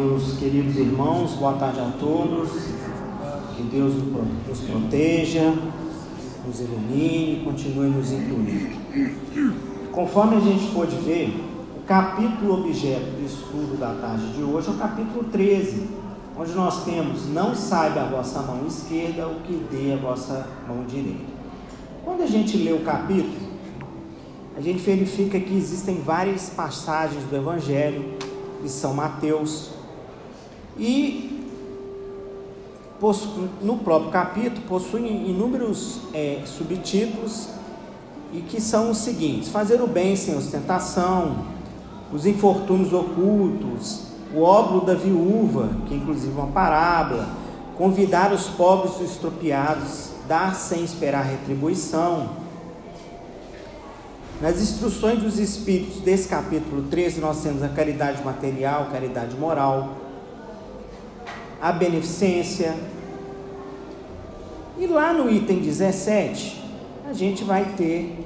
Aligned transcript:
Meus 0.00 0.38
queridos 0.38 0.76
irmãos, 0.76 1.32
boa 1.32 1.52
tarde 1.58 1.78
a 1.78 1.92
todos. 2.00 2.52
Que 3.54 3.62
Deus 3.64 3.92
nos 4.48 4.60
proteja, 4.60 5.54
nos 6.46 6.58
ilumine, 6.58 7.44
continue 7.44 7.90
nos 7.90 8.10
incluindo. 8.10 8.78
Conforme 9.92 10.36
a 10.36 10.40
gente 10.40 10.72
pôde 10.72 10.96
ver, 10.96 11.38
o 11.76 11.82
capítulo 11.82 12.60
objeto 12.60 13.10
do 13.10 13.26
estudo 13.26 13.78
da 13.78 13.92
tarde 13.92 14.26
de 14.32 14.42
hoje 14.42 14.68
é 14.68 14.70
o 14.70 14.76
capítulo 14.76 15.24
13, 15.24 15.90
onde 16.34 16.52
nós 16.52 16.82
temos: 16.86 17.28
Não 17.28 17.54
saiba 17.54 18.00
a 18.00 18.08
vossa 18.08 18.40
mão 18.40 18.66
esquerda 18.66 19.28
o 19.28 19.40
que 19.40 19.52
dê 19.70 19.92
a 19.92 19.96
vossa 19.98 20.48
mão 20.66 20.82
direita. 20.84 21.30
Quando 22.02 22.22
a 22.22 22.26
gente 22.26 22.56
lê 22.56 22.72
o 22.72 22.80
capítulo, 22.80 23.50
a 24.56 24.62
gente 24.62 24.78
verifica 24.78 25.38
que 25.38 25.54
existem 25.54 25.96
várias 25.96 26.48
passagens 26.48 27.22
do 27.24 27.36
Evangelho 27.36 28.14
de 28.62 28.68
São 28.70 28.94
Mateus 28.94 29.78
e 30.78 31.40
no 33.62 33.78
próprio 33.78 34.10
capítulo 34.10 34.62
possui 34.66 35.06
inúmeros 35.06 36.00
é, 36.12 36.42
subtítulos 36.44 37.48
e 38.32 38.40
que 38.40 38.60
são 38.60 38.90
os 38.90 38.98
seguintes: 38.98 39.48
fazer 39.48 39.80
o 39.80 39.86
bem 39.86 40.16
sem 40.16 40.36
ostentação, 40.36 41.46
os 42.12 42.26
infortúnios 42.26 42.92
ocultos, 42.92 44.02
o 44.34 44.42
óbolo 44.42 44.82
da 44.82 44.94
viúva, 44.94 45.70
que 45.86 45.94
inclusive 45.94 46.32
é 46.32 46.42
uma 46.42 46.52
parábola, 46.52 47.28
convidar 47.76 48.32
os 48.32 48.46
pobres 48.48 49.00
e 49.00 49.04
estropiados, 49.04 50.10
dar 50.28 50.54
sem 50.54 50.84
esperar 50.84 51.24
retribuição. 51.24 52.40
Nas 54.40 54.60
instruções 54.60 55.22
dos 55.22 55.38
Espíritos 55.38 56.00
desse 56.00 56.26
capítulo 56.26 56.82
13, 56.84 57.20
nós 57.20 57.42
temos 57.42 57.62
a 57.62 57.68
caridade 57.68 58.24
material, 58.24 58.88
caridade 58.90 59.36
moral, 59.36 59.96
a 61.60 61.72
beneficência. 61.72 62.74
E 64.78 64.86
lá 64.86 65.12
no 65.12 65.30
item 65.30 65.58
17, 65.58 66.62
a 67.08 67.12
gente 67.12 67.44
vai 67.44 67.74
ter 67.76 68.16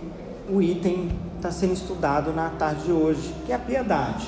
o 0.49 0.63
item 0.63 1.09
que 1.09 1.37
está 1.37 1.51
sendo 1.51 1.73
estudado 1.73 2.33
na 2.33 2.51
tarde 2.51 2.85
de 2.85 2.93
hoje, 2.93 3.35
que 3.45 3.53
é 3.53 3.55
a 3.55 3.59
piedade. 3.59 4.27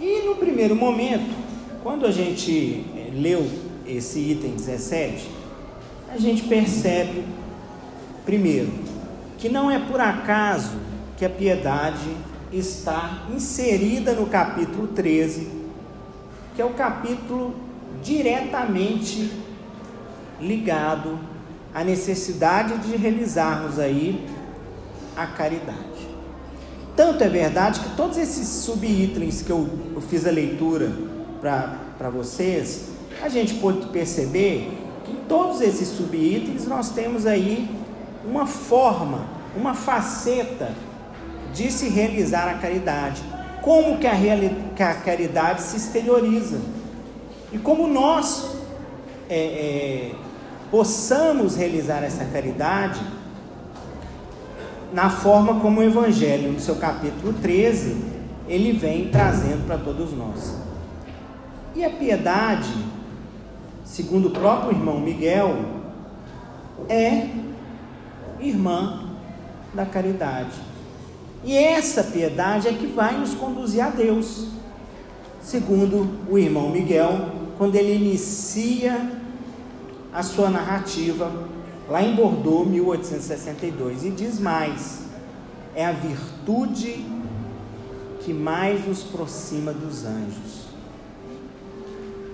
E 0.00 0.22
no 0.26 0.36
primeiro 0.36 0.76
momento, 0.76 1.34
quando 1.82 2.06
a 2.06 2.10
gente 2.10 2.84
eh, 2.96 3.10
leu 3.12 3.46
esse 3.86 4.18
item 4.18 4.52
17, 4.52 5.28
a 6.12 6.18
gente 6.18 6.44
percebe, 6.44 7.24
primeiro, 8.24 8.70
que 9.38 9.48
não 9.48 9.70
é 9.70 9.78
por 9.78 10.00
acaso 10.00 10.78
que 11.16 11.24
a 11.24 11.30
piedade 11.30 12.16
está 12.52 13.26
inserida 13.34 14.12
no 14.12 14.26
capítulo 14.26 14.88
13, 14.88 15.59
que 16.54 16.62
é 16.62 16.64
o 16.64 16.70
capítulo 16.70 17.54
diretamente 18.02 19.32
ligado 20.40 21.18
à 21.74 21.84
necessidade 21.84 22.78
de 22.78 22.96
realizarmos 22.96 23.78
aí 23.78 24.26
a 25.16 25.26
caridade. 25.26 26.08
Tanto 26.96 27.22
é 27.22 27.28
verdade 27.28 27.80
que 27.80 27.96
todos 27.96 28.16
esses 28.16 28.46
subitens 28.46 29.42
que 29.42 29.50
eu, 29.50 29.68
eu 29.94 30.00
fiz 30.00 30.26
a 30.26 30.30
leitura 30.30 30.92
para 31.40 32.10
vocês, 32.10 32.90
a 33.22 33.28
gente 33.28 33.54
pode 33.54 33.86
perceber 33.88 34.76
que 35.04 35.12
em 35.12 35.24
todos 35.28 35.60
esses 35.60 35.88
subitens 35.88 36.66
nós 36.66 36.90
temos 36.90 37.26
aí 37.26 37.70
uma 38.24 38.46
forma, 38.46 39.24
uma 39.56 39.74
faceta 39.74 40.72
de 41.54 41.70
se 41.70 41.88
realizar 41.88 42.48
a 42.48 42.54
caridade. 42.54 43.22
Como 43.62 43.98
que 43.98 44.06
a, 44.06 44.14
que 44.74 44.82
a 44.82 44.94
caridade 44.94 45.62
se 45.62 45.76
exterioriza. 45.76 46.58
E 47.52 47.58
como 47.58 47.86
nós 47.86 48.56
é, 49.28 49.34
é, 49.34 50.12
possamos 50.70 51.56
realizar 51.56 52.02
essa 52.02 52.24
caridade 52.24 53.00
na 54.92 55.08
forma 55.08 55.60
como 55.60 55.80
o 55.80 55.82
Evangelho, 55.82 56.52
no 56.52 56.60
seu 56.60 56.76
capítulo 56.76 57.32
13, 57.34 57.96
ele 58.48 58.72
vem 58.72 59.08
trazendo 59.08 59.66
para 59.66 59.78
todos 59.78 60.12
nós. 60.12 60.56
E 61.74 61.84
a 61.84 61.90
piedade, 61.90 62.74
segundo 63.84 64.28
o 64.28 64.30
próprio 64.30 64.72
irmão 64.72 64.98
Miguel, 64.98 65.56
é 66.88 67.28
irmã 68.40 69.10
da 69.72 69.86
caridade. 69.86 70.69
E 71.42 71.56
essa 71.56 72.04
piedade 72.04 72.68
é 72.68 72.72
que 72.72 72.86
vai 72.86 73.16
nos 73.16 73.34
conduzir 73.34 73.82
a 73.82 73.88
Deus, 73.88 74.48
segundo 75.42 76.08
o 76.28 76.38
irmão 76.38 76.68
Miguel, 76.68 77.30
quando 77.56 77.76
ele 77.76 77.94
inicia 77.94 79.10
a 80.12 80.22
sua 80.22 80.50
narrativa 80.50 81.32
lá 81.88 82.02
em 82.02 82.14
Bordeaux, 82.14 82.68
1862, 82.68 84.04
e 84.04 84.10
diz 84.10 84.38
mais: 84.38 85.00
é 85.74 85.84
a 85.86 85.92
virtude 85.92 87.06
que 88.20 88.34
mais 88.34 88.86
nos 88.86 89.04
aproxima 89.04 89.72
dos 89.72 90.04
anjos. 90.04 90.68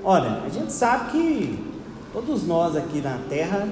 Ora, 0.02 0.42
a 0.44 0.48
gente 0.48 0.72
sabe 0.72 1.12
que 1.12 1.64
todos 2.12 2.46
nós 2.46 2.76
aqui 2.76 3.00
na 3.00 3.18
Terra 3.28 3.68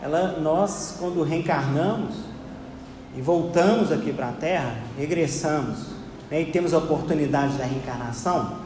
ela, 0.00 0.38
nós, 0.40 0.96
quando 0.98 1.22
reencarnamos 1.22 2.31
e 3.16 3.20
voltamos 3.20 3.92
aqui 3.92 4.12
para 4.12 4.28
a 4.28 4.32
Terra, 4.32 4.76
regressamos 4.96 5.86
né, 6.30 6.42
e 6.42 6.46
temos 6.46 6.72
a 6.72 6.78
oportunidade 6.78 7.56
da 7.58 7.64
reencarnação, 7.64 8.56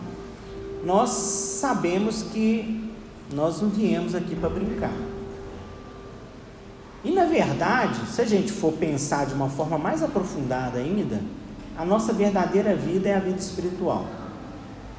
nós 0.85 1.11
sabemos 1.11 2.23
que 2.23 2.93
nós 3.33 3.61
não 3.61 3.69
viemos 3.69 4.15
aqui 4.15 4.37
para 4.37 4.49
brincar. 4.49 4.93
E 7.05 7.11
na 7.11 7.25
verdade, 7.25 8.07
se 8.09 8.21
a 8.21 8.25
gente 8.25 8.53
for 8.53 8.73
pensar 8.73 9.27
de 9.27 9.35
uma 9.35 9.49
forma 9.49 9.79
mais 9.79 10.03
aprofundada 10.03 10.79
ainda, 10.79 11.21
a 11.77 11.85
nossa 11.85 12.13
verdadeira 12.13 12.75
vida 12.75 13.09
é 13.09 13.17
a 13.17 13.21
vida 13.21 13.39
espiritual. 13.39 14.07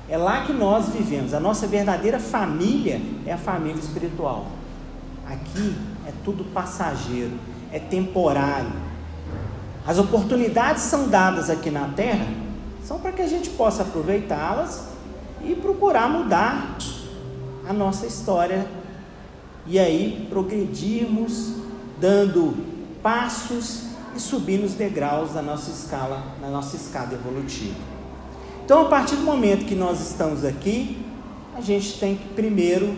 É 0.09 0.17
lá 0.17 0.45
que 0.45 0.53
nós 0.53 0.89
vivemos. 0.89 1.33
A 1.33 1.39
nossa 1.39 1.67
verdadeira 1.67 2.19
família 2.19 3.01
é 3.25 3.33
a 3.33 3.37
família 3.37 3.79
espiritual. 3.79 4.47
Aqui 5.27 5.75
é 6.07 6.13
tudo 6.23 6.45
passageiro, 6.53 7.33
é 7.71 7.79
temporário. 7.79 8.71
As 9.87 9.97
oportunidades 9.97 10.83
são 10.83 11.07
dadas 11.07 11.49
aqui 11.49 11.71
na 11.71 11.87
terra, 11.87 12.27
são 12.83 12.99
para 12.99 13.13
que 13.13 13.21
a 13.21 13.27
gente 13.27 13.49
possa 13.51 13.83
aproveitá-las 13.83 14.83
e 15.41 15.55
procurar 15.55 16.09
mudar 16.09 16.77
a 17.65 17.71
nossa 17.71 18.05
história 18.05 18.67
e 19.65 19.79
aí 19.79 20.27
progredirmos 20.29 21.53
dando 22.01 22.53
passos 23.01 23.83
e 24.13 24.19
subindo 24.19 24.65
os 24.65 24.73
degraus 24.73 25.31
da 25.31 25.41
nossa 25.41 25.71
escala, 25.71 26.21
na 26.41 26.49
nossa 26.49 26.75
escada 26.75 27.15
evolutiva. 27.15 27.75
Então, 28.65 28.81
a 28.81 28.89
partir 28.89 29.15
do 29.15 29.23
momento 29.23 29.63
que 29.63 29.75
nós 29.75 30.01
estamos 30.01 30.43
aqui, 30.43 30.97
a 31.55 31.61
gente 31.61 31.97
tem 31.97 32.17
que 32.17 32.27
primeiro 32.33 32.93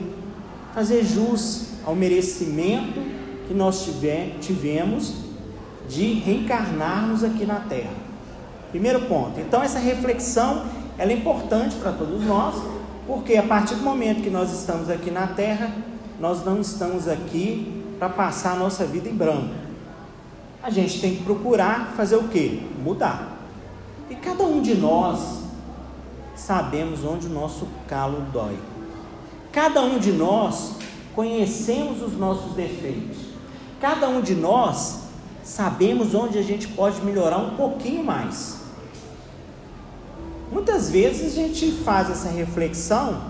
fazer 0.73 1.03
jus 1.03 1.67
ao 1.85 1.95
merecimento 1.95 2.99
que 3.47 3.53
nós 3.53 3.85
tiver, 3.85 4.37
tivemos 4.41 5.28
de 5.89 6.13
reencarnarmos 6.13 7.23
aqui 7.23 7.45
na 7.45 7.55
Terra. 7.61 7.91
Primeiro 8.69 9.01
ponto. 9.01 9.39
Então 9.39 9.61
essa 9.61 9.79
reflexão 9.79 10.65
ela 10.97 11.11
é 11.11 11.15
importante 11.15 11.75
para 11.77 11.91
todos 11.91 12.23
nós, 12.23 12.55
porque 13.07 13.35
a 13.35 13.43
partir 13.43 13.75
do 13.75 13.81
momento 13.81 14.21
que 14.21 14.29
nós 14.29 14.51
estamos 14.51 14.89
aqui 14.89 15.09
na 15.09 15.27
Terra, 15.27 15.71
nós 16.19 16.45
não 16.45 16.61
estamos 16.61 17.07
aqui 17.07 17.83
para 17.97 18.09
passar 18.09 18.53
a 18.53 18.55
nossa 18.55 18.85
vida 18.85 19.09
em 19.09 19.15
branco. 19.15 19.55
A 20.61 20.69
gente 20.69 21.01
tem 21.01 21.15
que 21.15 21.23
procurar 21.23 21.93
fazer 21.95 22.17
o 22.17 22.27
quê? 22.27 22.61
Mudar. 22.83 23.37
E 24.09 24.15
cada 24.15 24.43
um 24.43 24.61
de 24.61 24.75
nós 24.75 25.39
sabemos 26.35 27.03
onde 27.03 27.27
o 27.27 27.29
nosso 27.29 27.67
calo 27.87 28.25
dói. 28.31 28.57
Cada 29.51 29.81
um 29.81 29.97
de 29.97 30.11
nós 30.11 30.73
conhecemos 31.15 32.03
os 32.03 32.17
nossos 32.17 32.53
defeitos. 32.53 33.17
Cada 33.79 34.07
um 34.09 34.21
de 34.21 34.35
nós 34.35 35.08
sabemos 35.43 36.13
onde 36.13 36.37
a 36.37 36.43
gente 36.43 36.67
pode 36.67 37.01
melhorar 37.01 37.37
um 37.37 37.55
pouquinho 37.55 38.03
mais. 38.03 38.57
Muitas 40.51 40.89
vezes 40.89 41.33
a 41.33 41.35
gente 41.35 41.71
faz 41.83 42.09
essa 42.09 42.29
reflexão, 42.29 43.21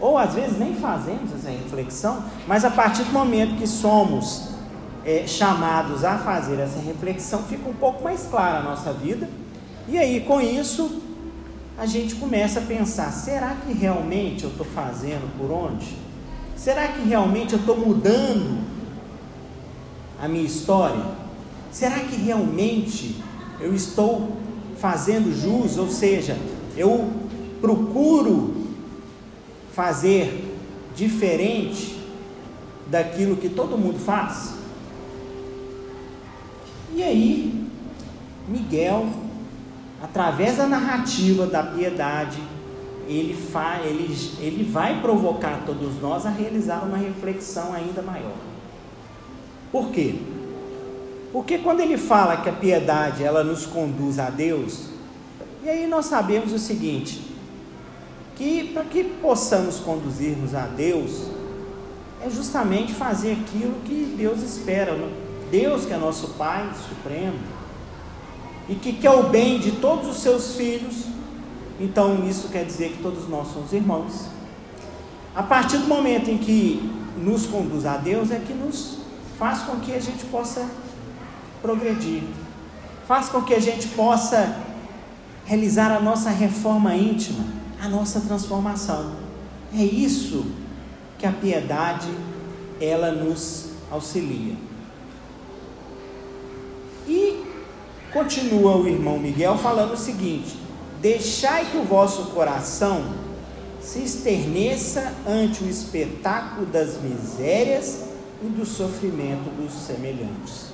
ou 0.00 0.18
às 0.18 0.34
vezes 0.34 0.58
nem 0.58 0.74
fazemos 0.74 1.32
essa 1.32 1.50
reflexão, 1.50 2.24
mas 2.46 2.64
a 2.64 2.70
partir 2.70 3.04
do 3.04 3.12
momento 3.12 3.56
que 3.56 3.66
somos 3.66 4.48
é, 5.04 5.24
chamados 5.26 6.04
a 6.04 6.18
fazer 6.18 6.58
essa 6.58 6.80
reflexão, 6.80 7.42
fica 7.44 7.68
um 7.68 7.74
pouco 7.74 8.02
mais 8.02 8.26
clara 8.26 8.58
a 8.58 8.62
nossa 8.62 8.92
vida, 8.92 9.28
e 9.88 9.96
aí 9.96 10.20
com 10.20 10.40
isso 10.40 11.00
a 11.78 11.86
gente 11.86 12.16
começa 12.16 12.58
a 12.58 12.62
pensar: 12.62 13.12
será 13.12 13.56
que 13.64 13.72
realmente 13.72 14.44
eu 14.44 14.50
estou 14.50 14.66
fazendo 14.66 15.30
por 15.38 15.50
onde? 15.50 15.96
Será 16.56 16.88
que 16.88 17.06
realmente 17.06 17.52
eu 17.52 17.60
estou 17.60 17.76
mudando 17.76 18.65
a 20.20 20.28
minha 20.28 20.44
história? 20.44 21.04
Será 21.70 22.00
que 22.00 22.16
realmente 22.16 23.22
eu 23.60 23.74
estou 23.74 24.36
fazendo 24.78 25.32
jus? 25.34 25.76
Ou 25.78 25.88
seja, 25.88 26.38
eu 26.76 27.10
procuro 27.60 28.54
fazer 29.72 30.56
diferente 30.94 31.98
daquilo 32.86 33.36
que 33.36 33.48
todo 33.48 33.76
mundo 33.76 33.98
faz? 33.98 34.54
E 36.94 37.02
aí, 37.02 37.68
Miguel, 38.48 39.06
através 40.02 40.56
da 40.56 40.66
narrativa 40.66 41.46
da 41.46 41.62
piedade, 41.62 42.40
ele, 43.06 43.34
fa, 43.34 43.80
ele, 43.84 44.16
ele 44.40 44.64
vai 44.64 45.00
provocar 45.00 45.62
todos 45.66 46.00
nós 46.00 46.24
a 46.24 46.30
realizar 46.30 46.84
uma 46.84 46.96
reflexão 46.96 47.72
ainda 47.72 48.02
maior. 48.02 48.55
Por 49.70 49.90
quê? 49.90 50.14
Porque 51.32 51.58
quando 51.58 51.80
ele 51.80 51.98
fala 51.98 52.38
que 52.38 52.48
a 52.48 52.52
piedade 52.52 53.22
ela 53.22 53.44
nos 53.44 53.66
conduz 53.66 54.18
a 54.18 54.30
Deus, 54.30 54.86
e 55.62 55.68
aí 55.68 55.86
nós 55.86 56.06
sabemos 56.06 56.52
o 56.52 56.58
seguinte, 56.58 57.22
que 58.36 58.64
para 58.72 58.84
que 58.84 59.04
possamos 59.04 59.78
conduzirmos 59.80 60.54
a 60.54 60.66
Deus, 60.66 61.24
é 62.24 62.30
justamente 62.30 62.94
fazer 62.94 63.32
aquilo 63.32 63.74
que 63.84 64.14
Deus 64.16 64.42
espera. 64.42 64.94
Né? 64.94 65.10
Deus 65.50 65.84
que 65.84 65.92
é 65.92 65.96
nosso 65.96 66.28
Pai 66.34 66.68
Supremo, 66.88 67.38
e 68.68 68.74
que 68.74 68.92
quer 68.94 69.10
o 69.10 69.24
bem 69.24 69.58
de 69.58 69.72
todos 69.72 70.08
os 70.08 70.16
seus 70.18 70.56
filhos, 70.56 71.04
então 71.78 72.26
isso 72.28 72.48
quer 72.48 72.64
dizer 72.64 72.92
que 72.92 73.02
todos 73.02 73.28
nós 73.28 73.48
somos 73.48 73.72
irmãos. 73.72 74.26
A 75.34 75.42
partir 75.42 75.78
do 75.78 75.86
momento 75.86 76.30
em 76.30 76.38
que 76.38 76.90
nos 77.18 77.46
conduz 77.46 77.84
a 77.84 77.96
Deus, 77.96 78.30
é 78.30 78.38
que 78.38 78.52
nos 78.52 78.98
faz 79.38 79.60
com 79.60 79.80
que 79.80 79.92
a 79.92 80.00
gente 80.00 80.24
possa 80.26 80.66
progredir, 81.60 82.22
faz 83.06 83.28
com 83.28 83.42
que 83.42 83.54
a 83.54 83.60
gente 83.60 83.88
possa 83.88 84.56
realizar 85.44 85.90
a 85.90 86.00
nossa 86.00 86.30
reforma 86.30 86.94
íntima, 86.94 87.44
a 87.80 87.88
nossa 87.88 88.20
transformação. 88.20 89.12
É 89.74 89.82
isso 89.82 90.46
que 91.18 91.26
a 91.26 91.32
piedade 91.32 92.08
ela 92.80 93.12
nos 93.12 93.70
auxilia. 93.90 94.54
E 97.06 97.44
continua 98.12 98.76
o 98.76 98.88
irmão 98.88 99.18
Miguel 99.18 99.56
falando 99.58 99.92
o 99.92 99.96
seguinte: 99.96 100.58
Deixai 101.00 101.66
que 101.66 101.76
o 101.76 101.84
vosso 101.84 102.26
coração 102.26 103.04
se 103.80 104.00
esterneça 104.00 105.12
ante 105.26 105.62
o 105.62 105.68
espetáculo 105.68 106.66
das 106.66 107.00
misérias 107.00 108.15
e 108.46 108.50
do 108.50 108.64
sofrimento 108.64 109.50
dos 109.60 109.72
semelhantes. 109.72 110.70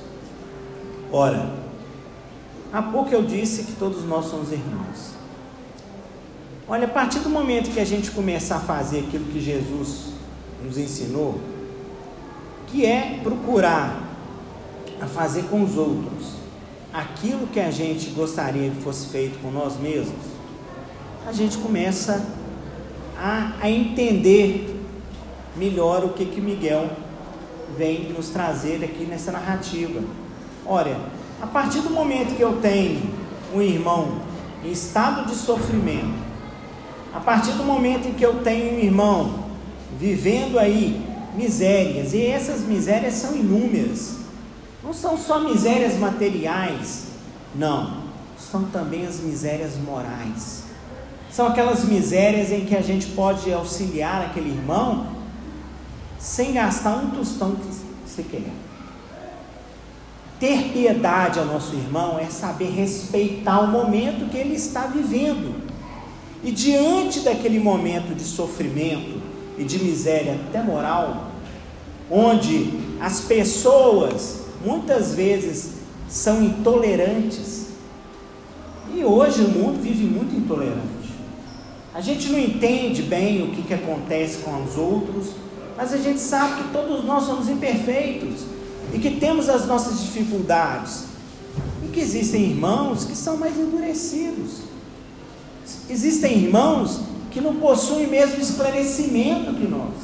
Ora, 1.11 1.55
há 2.73 2.83
pouco 2.83 3.11
eu 3.15 3.23
disse 3.23 3.65
que 3.65 3.73
todos 3.73 4.05
nós 4.05 4.27
somos 4.27 4.53
irmãos. 4.53 5.13
Olha, 6.69 6.87
a 6.87 6.91
partir 6.91 7.21
do 7.21 7.29
momento 7.29 7.71
que 7.71 7.81
a 7.81 7.85
gente 7.85 8.11
começar 8.11 8.57
a 8.57 8.61
fazer 8.61 9.01
aquilo 9.01 9.25
que 9.27 9.41
Jesus 9.41 10.13
nos 10.65 10.79
ensinou, 10.79 11.41
que 12.69 12.87
é 12.87 13.21
procurar 13.23 14.03
a 15.01 15.07
fazer 15.07 15.45
com 15.45 15.63
os 15.63 15.77
outros 15.77 16.43
aquilo 16.93 17.47
que 17.47 17.59
a 17.59 17.71
gente 17.71 18.11
gostaria 18.11 18.71
que 18.71 18.83
fosse 18.83 19.07
feito 19.07 19.41
com 19.41 19.51
nós 19.51 19.79
mesmos, 19.79 20.25
a 21.27 21.33
gente 21.33 21.57
começa 21.59 22.25
a, 23.19 23.53
a 23.61 23.71
entender 23.71 24.79
melhor 25.57 26.05
o 26.05 26.11
que 26.11 26.27
que 26.27 26.41
Miguel 26.41 26.91
vem 27.77 28.13
nos 28.13 28.29
trazer 28.29 28.85
aqui 28.85 29.05
nessa 29.05 29.33
narrativa. 29.33 30.01
Olha, 30.67 30.97
a 31.41 31.47
partir 31.47 31.81
do 31.81 31.91
momento 31.91 32.37
que 32.37 32.43
eu 32.43 32.61
tenho 32.61 33.03
um 33.55 33.61
irmão 33.61 34.21
em 34.65 34.71
estado 34.71 35.27
de 35.27 35.35
sofrimento, 35.35 36.23
a 37.13 37.21
partir 37.21 37.53
do 37.53 37.65
momento 37.65 38.09
em 38.09 38.13
que 38.13 38.25
eu 38.25 38.43
tenho 38.43 38.77
um 38.77 38.79
irmão 38.79 39.45
vivendo 39.99 40.59
aí 40.59 41.05
misérias, 41.35 42.15
e 42.15 42.25
essas 42.25 42.63
misérias 42.63 43.15
são 43.15 43.35
inúmeras, 43.35 44.19
não 44.83 44.93
são 44.93 45.17
só 45.17 45.41
misérias 45.41 45.99
materiais, 45.99 47.09
não, 47.55 48.03
são 48.39 48.65
também 48.65 49.07
as 49.07 49.21
misérias 49.21 49.77
morais. 49.77 50.65
São 51.31 51.47
aquelas 51.47 51.85
misérias 51.85 52.53
em 52.53 52.67
que 52.67 52.77
a 52.77 52.83
gente 52.83 53.07
pode 53.09 53.53
auxiliar 53.53 54.27
aquele 54.27 54.51
irmão 54.51 55.22
sem 56.23 56.53
gastar 56.53 56.95
um 56.99 57.11
tostão 57.11 57.57
sequer. 58.07 58.45
Ter 60.39 60.73
piedade 60.73 61.41
ao 61.41 61.45
nosso 61.45 61.75
irmão 61.75 62.17
é 62.17 62.27
saber 62.27 62.71
respeitar 62.71 63.61
o 63.61 63.67
momento 63.67 64.31
que 64.31 64.39
ele 64.39 64.55
está 64.55 64.87
vivendo. 64.87 65.53
E 66.45 66.53
diante 66.53 67.21
daquele 67.21 67.59
momento 67.59 68.15
de 68.15 68.23
sofrimento 68.23 69.21
e 69.59 69.65
de 69.65 69.83
miséria 69.83 70.39
até 70.49 70.63
moral, 70.63 71.33
onde 72.09 72.71
as 73.01 73.23
pessoas 73.23 74.43
muitas 74.65 75.15
vezes 75.15 75.73
são 76.09 76.41
intolerantes. 76.41 77.67
E 78.95 79.05
hoje 79.05 79.43
o 79.43 79.49
mundo 79.49 79.83
vive 79.83 80.05
muito 80.05 80.37
intolerante. 80.37 81.03
A 81.93 82.01
gente 82.01 82.31
não 82.31 82.39
entende 82.39 83.03
bem 83.03 83.43
o 83.43 83.51
que, 83.51 83.63
que 83.63 83.75
acontece 83.75 84.39
com 84.39 84.63
os 84.63 84.77
outros, 84.77 85.33
mas 85.83 85.93
a 85.93 85.97
gente 85.97 86.21
sabe 86.21 86.63
que 86.63 86.69
todos 86.69 87.05
nós 87.05 87.25
somos 87.25 87.49
imperfeitos 87.49 88.43
e 88.95 89.01
que 89.01 89.17
temos 89.19 89.49
as 89.49 89.67
nossas 89.67 90.01
dificuldades. 90.01 91.07
E 91.85 91.89
que 91.89 91.99
existem 91.99 92.51
irmãos 92.53 93.05
que 93.05 93.17
são 93.17 93.37
mais 93.37 93.59
endurecidos. 93.59 94.59
Existem 95.91 96.39
irmãos 96.39 97.01
que 97.33 97.41
não 97.41 97.57
possuem 97.57 98.07
mesmo 98.07 98.41
esclarecimento 98.41 99.55
que 99.55 99.67
nós. 99.67 99.95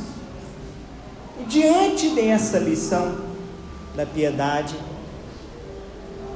E 1.41 1.45
diante 1.45 2.09
dessa 2.09 2.59
lição, 2.59 3.15
da 3.95 4.05
piedade, 4.05 4.75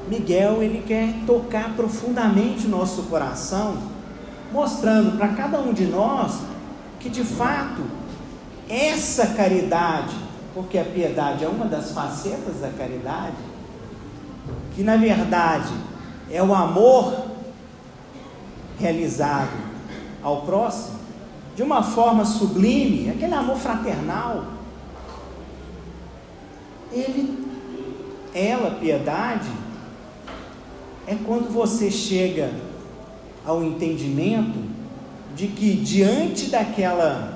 Miguel 0.09 0.63
ele 0.63 0.85
quer 0.87 1.15
tocar 1.27 1.75
profundamente 1.75 2.67
o 2.67 2.71
nosso 2.71 3.03
coração, 3.05 3.77
mostrando 4.53 5.19
para 5.19 5.31
cada 5.31 5.61
um 5.61 5.73
de 5.73 5.87
nós 5.87 6.39
que 7.01 7.11
de 7.11 7.25
fato 7.25 7.83
essa 8.73 9.29
caridade, 9.29 10.15
porque 10.55 10.79
a 10.79 10.85
piedade 10.85 11.45
é 11.45 11.49
uma 11.49 11.67
das 11.67 11.93
facetas 11.93 12.61
da 12.61 12.71
caridade, 12.71 13.37
que 14.75 14.83
na 14.83 14.97
verdade 14.97 15.73
é 16.31 16.43
o 16.43 16.55
amor 16.55 17.27
realizado 18.79 19.53
ao 20.23 20.43
próximo 20.43 21.03
de 21.55 21.63
uma 21.63 21.83
forma 21.83 22.25
sublime, 22.25 23.11
aquele 23.11 23.35
amor 23.35 23.59
fraternal. 23.59 24.45
Ele 26.91 27.43
ela, 28.35 28.71
piedade, 28.71 29.49
é 31.07 31.15
quando 31.15 31.53
você 31.53 31.91
chega 31.91 32.51
ao 33.45 33.63
entendimento 33.63 34.59
de 35.35 35.49
que 35.49 35.75
diante 35.75 36.47
daquela 36.47 37.32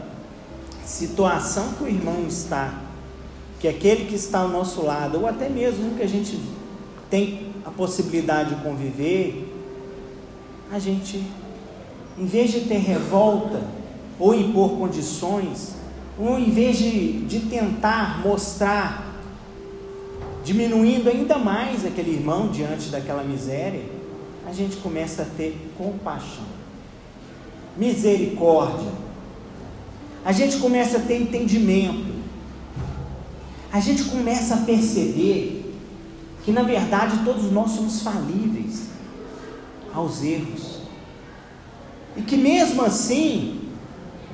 situação 0.87 1.73
que 1.75 1.85
o 1.85 1.89
irmão 1.89 2.25
está, 2.27 2.83
que 3.59 3.69
aquele 3.69 4.07
que 4.07 4.15
está 4.15 4.41
ao 4.41 4.49
nosso 4.49 4.83
lado, 4.83 5.21
ou 5.21 5.27
até 5.27 5.49
mesmo 5.49 5.97
que 5.97 6.03
a 6.03 6.09
gente 6.09 6.41
tem 7.11 7.53
a 7.65 7.71
possibilidade 7.71 8.55
de 8.55 8.63
conviver, 8.63 9.53
a 10.71 10.79
gente, 10.79 11.25
em 12.19 12.25
vez 12.25 12.53
de 12.53 12.61
ter 12.63 12.79
revolta 12.79 13.63
ou 14.19 14.35
impor 14.35 14.79
condições, 14.79 15.75
ou 16.19 16.39
em 16.39 16.51
vez 16.51 16.79
de, 16.79 17.21
de 17.27 17.41
tentar 17.41 18.21
mostrar 18.21 19.07
diminuindo 20.45 21.09
ainda 21.09 21.39
mais 21.39 21.85
aquele 21.85 22.13
irmão 22.13 22.49
diante 22.49 22.89
daquela 22.89 23.25
miséria, 23.25 23.83
a 24.47 24.53
gente 24.53 24.77
começa 24.77 25.23
a 25.23 25.25
ter 25.25 25.73
compaixão, 25.77 26.45
misericórdia, 27.77 29.06
a 30.27 30.33
gente 30.33 30.57
começa 30.57 30.97
a 30.97 31.01
ter 31.01 31.23
entendimento, 31.23 32.13
a 33.73 33.79
gente 33.79 34.03
começa 34.07 34.57
a 34.57 34.59
perceber 34.59 35.73
que 36.45 36.51
na 36.51 36.65
verdade 36.65 37.25
todos 37.25 37.53
nós 37.53 37.71
somos 37.71 38.03
falíveis 38.03 38.89
aos 39.95 40.25
erros, 40.25 40.81
e 42.17 42.23
que 42.23 42.37
mesmo 42.37 42.83
assim, 42.83 43.69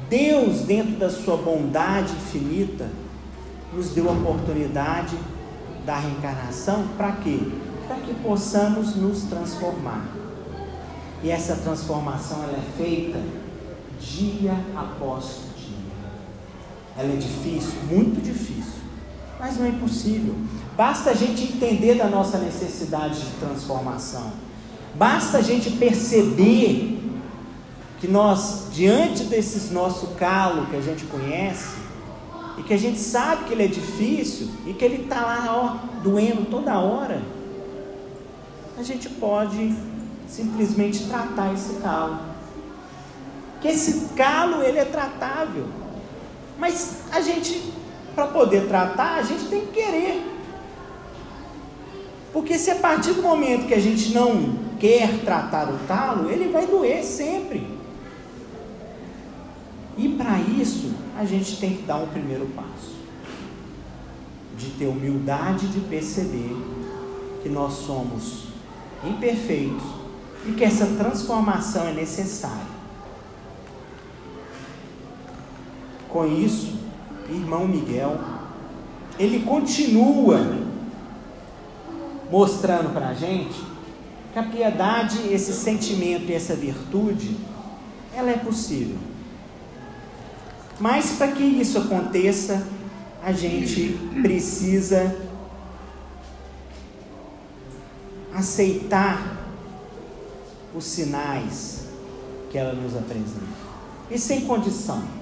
Deus, 0.08 0.60
dentro 0.60 0.92
da 0.92 1.10
sua 1.10 1.36
bondade 1.36 2.14
infinita, 2.14 2.88
nos 3.74 3.90
deu 3.90 4.08
a 4.08 4.12
oportunidade 4.12 5.14
da 5.84 5.98
reencarnação, 5.98 6.86
para 6.96 7.12
quê? 7.16 7.38
Para 7.86 7.96
que 7.96 8.14
possamos 8.14 8.96
nos 8.96 9.24
transformar. 9.24 10.08
E 11.22 11.30
essa 11.30 11.54
transformação 11.56 12.42
ela 12.44 12.56
é 12.56 12.82
feita 12.82 13.20
dia 14.00 14.54
após 14.74 15.24
dia. 15.24 15.51
Ela 16.96 17.12
é 17.12 17.16
difícil, 17.16 17.74
muito 17.90 18.22
difícil, 18.22 18.80
mas 19.40 19.56
não 19.56 19.66
é 19.66 19.68
impossível. 19.70 20.34
Basta 20.76 21.10
a 21.10 21.14
gente 21.14 21.44
entender 21.44 21.96
da 21.96 22.06
nossa 22.06 22.38
necessidade 22.38 23.20
de 23.20 23.30
transformação. 23.40 24.32
Basta 24.94 25.38
a 25.38 25.42
gente 25.42 25.70
perceber 25.70 27.00
que 27.98 28.08
nós, 28.08 28.66
diante 28.72 29.24
desses 29.24 29.70
nosso 29.70 30.08
calo 30.18 30.66
que 30.66 30.76
a 30.76 30.80
gente 30.80 31.04
conhece, 31.04 31.76
e 32.58 32.62
que 32.62 32.74
a 32.74 32.78
gente 32.78 32.98
sabe 32.98 33.44
que 33.44 33.52
ele 33.52 33.64
é 33.64 33.68
difícil, 33.68 34.50
e 34.66 34.74
que 34.74 34.84
ele 34.84 35.04
está 35.04 35.20
lá, 35.22 35.46
ó, 35.48 36.02
doendo 36.02 36.44
toda 36.50 36.78
hora, 36.78 37.22
a 38.76 38.82
gente 38.82 39.08
pode 39.08 39.74
simplesmente 40.26 41.04
tratar 41.04 41.54
esse 41.54 41.74
calo. 41.74 42.18
Que 43.60 43.68
esse 43.68 44.14
calo 44.14 44.62
ele 44.62 44.78
é 44.78 44.84
tratável. 44.84 45.66
Mas 46.58 47.02
a 47.10 47.20
gente, 47.20 47.72
para 48.14 48.26
poder 48.28 48.68
tratar, 48.68 49.16
a 49.16 49.22
gente 49.22 49.46
tem 49.46 49.66
que 49.66 49.72
querer. 49.72 50.22
Porque 52.32 52.58
se 52.58 52.70
a 52.70 52.76
partir 52.76 53.12
do 53.12 53.22
momento 53.22 53.66
que 53.66 53.74
a 53.74 53.80
gente 53.80 54.12
não 54.12 54.58
quer 54.78 55.20
tratar 55.20 55.68
o 55.68 55.78
talo, 55.86 56.30
ele 56.30 56.50
vai 56.50 56.66
doer 56.66 57.04
sempre. 57.04 57.66
E 59.96 60.08
para 60.08 60.38
isso, 60.38 60.92
a 61.18 61.24
gente 61.24 61.58
tem 61.58 61.76
que 61.76 61.82
dar 61.82 61.96
um 61.96 62.06
primeiro 62.06 62.46
passo. 62.46 62.92
De 64.56 64.70
ter 64.70 64.86
humildade 64.86 65.68
de 65.68 65.80
perceber 65.80 66.56
que 67.42 67.48
nós 67.48 67.74
somos 67.74 68.46
imperfeitos 69.04 69.82
e 70.46 70.52
que 70.52 70.64
essa 70.64 70.86
transformação 70.86 71.86
é 71.86 71.92
necessária. 71.92 72.71
Com 76.12 76.26
isso, 76.26 76.78
irmão 77.30 77.66
Miguel, 77.66 78.20
ele 79.18 79.40
continua 79.44 80.58
mostrando 82.30 82.92
para 82.92 83.08
a 83.08 83.14
gente 83.14 83.58
que 84.30 84.38
a 84.38 84.42
piedade, 84.42 85.32
esse 85.32 85.54
sentimento 85.54 86.24
e 86.24 86.34
essa 86.34 86.54
virtude, 86.54 87.34
ela 88.14 88.30
é 88.30 88.36
possível. 88.36 88.96
Mas 90.78 91.12
para 91.12 91.32
que 91.32 91.42
isso 91.42 91.78
aconteça, 91.78 92.66
a 93.22 93.32
gente 93.32 93.98
precisa 94.20 95.16
aceitar 98.34 99.38
os 100.74 100.84
sinais 100.84 101.86
que 102.50 102.58
ela 102.58 102.74
nos 102.74 102.94
apresenta. 102.96 103.62
E 104.10 104.18
sem 104.18 104.42
condição. 104.42 105.21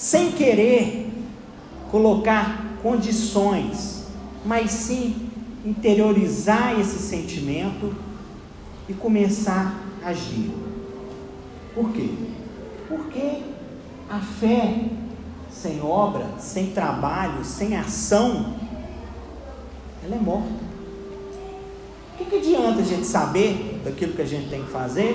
Sem 0.00 0.32
querer 0.32 1.12
colocar 1.90 2.78
condições, 2.82 4.06
mas 4.46 4.70
sim 4.70 5.28
interiorizar 5.62 6.80
esse 6.80 6.98
sentimento 7.00 7.94
e 8.88 8.94
começar 8.94 9.78
a 10.02 10.08
agir. 10.08 10.52
Por 11.74 11.92
quê? 11.92 12.08
Porque 12.88 13.42
a 14.08 14.20
fé 14.20 14.86
sem 15.50 15.82
obra, 15.82 16.24
sem 16.38 16.70
trabalho, 16.70 17.44
sem 17.44 17.76
ação, 17.76 18.54
ela 20.02 20.16
é 20.16 20.18
morta. 20.18 20.64
O 22.14 22.16
que, 22.16 22.24
que 22.24 22.36
adianta 22.36 22.80
a 22.80 22.84
gente 22.84 23.04
saber 23.04 23.82
daquilo 23.84 24.14
que 24.14 24.22
a 24.22 24.26
gente 24.26 24.48
tem 24.48 24.64
que 24.64 24.70
fazer 24.70 25.14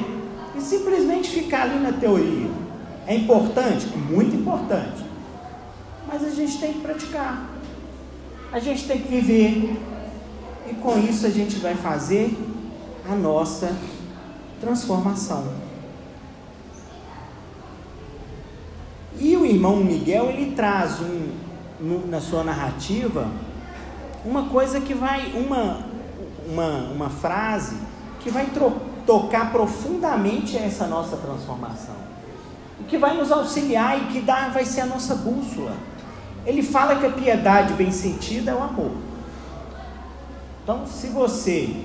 e 0.55 0.61
simplesmente 0.61 1.31
ficar 1.31 1.63
ali 1.63 1.79
na 1.79 1.91
teoria? 1.91 2.64
É 3.07 3.15
importante? 3.15 3.87
Muito 3.87 4.35
importante. 4.35 5.03
Mas 6.07 6.23
a 6.23 6.29
gente 6.29 6.57
tem 6.59 6.73
que 6.73 6.79
praticar. 6.79 7.49
A 8.51 8.59
gente 8.59 8.87
tem 8.87 9.01
que 9.01 9.07
viver. 9.07 9.79
E 10.69 10.73
com 10.75 10.97
isso 10.99 11.25
a 11.25 11.29
gente 11.29 11.57
vai 11.57 11.75
fazer 11.75 12.35
a 13.09 13.15
nossa 13.15 13.75
transformação. 14.59 15.53
E 19.19 19.35
o 19.37 19.45
irmão 19.45 19.77
Miguel 19.77 20.29
ele 20.29 20.55
traz 20.55 20.99
um, 20.99 21.29
no, 21.79 22.07
na 22.07 22.19
sua 22.19 22.43
narrativa 22.43 23.29
uma 24.25 24.49
coisa 24.49 24.81
que 24.81 24.93
vai, 24.93 25.31
uma, 25.33 25.85
uma, 26.47 26.69
uma 26.91 27.09
frase 27.09 27.77
que 28.21 28.31
vai 28.31 28.47
tocar 29.05 29.51
profundamente 29.51 30.57
essa 30.57 30.87
nossa 30.87 31.15
transformação. 31.17 31.95
E 32.79 32.83
que 32.83 32.97
vai 32.97 33.15
nos 33.15 33.31
auxiliar 33.31 33.97
e 33.97 34.05
que 34.13 34.21
dá, 34.21 34.49
vai 34.49 34.65
ser 34.65 34.81
a 34.81 34.85
nossa 34.85 35.15
bússola. 35.15 35.75
Ele 36.45 36.61
fala 36.61 36.95
que 36.97 37.05
a 37.05 37.11
piedade 37.11 37.73
bem 37.73 37.91
sentida 37.91 38.51
é 38.51 38.53
o 38.53 38.61
amor. 38.61 38.91
Então, 40.63 40.85
se 40.85 41.07
você 41.07 41.75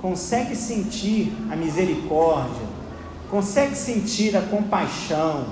consegue 0.00 0.56
sentir 0.56 1.32
a 1.50 1.56
misericórdia, 1.56 2.66
consegue 3.30 3.74
sentir 3.76 4.36
a 4.36 4.42
compaixão, 4.42 5.44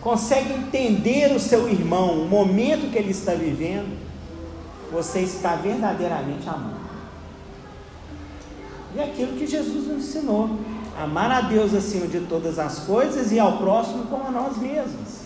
consegue 0.00 0.52
entender 0.52 1.34
o 1.34 1.38
seu 1.40 1.68
irmão, 1.68 2.22
o 2.22 2.28
momento 2.28 2.90
que 2.90 2.98
ele 2.98 3.10
está 3.10 3.34
vivendo, 3.34 3.98
você 4.90 5.20
está 5.20 5.54
verdadeiramente 5.54 6.48
amando. 6.48 6.80
E 8.94 8.98
é 8.98 9.04
aquilo 9.04 9.36
que 9.36 9.46
Jesus 9.46 9.86
nos 9.86 10.04
ensinou: 10.04 10.50
amar 10.98 11.30
a 11.30 11.40
Deus 11.42 11.74
acima 11.74 12.06
de 12.06 12.20
todas 12.20 12.58
as 12.58 12.80
coisas 12.80 13.32
e 13.32 13.38
ao 13.38 13.58
próximo 13.58 14.04
como 14.06 14.28
a 14.28 14.30
nós 14.30 14.56
mesmos. 14.56 15.20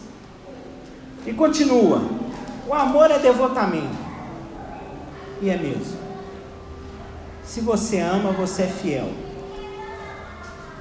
E 1.27 1.33
continua: 1.33 2.03
o 2.67 2.75
amor 2.75 3.11
é 3.11 3.19
devotamento. 3.19 4.05
E 5.41 5.51
é 5.51 5.57
mesmo. 5.57 5.99
Se 7.45 7.61
você 7.61 8.01
ama, 8.01 8.33
você 8.33 8.63
é 8.63 8.67
fiel. 8.67 9.11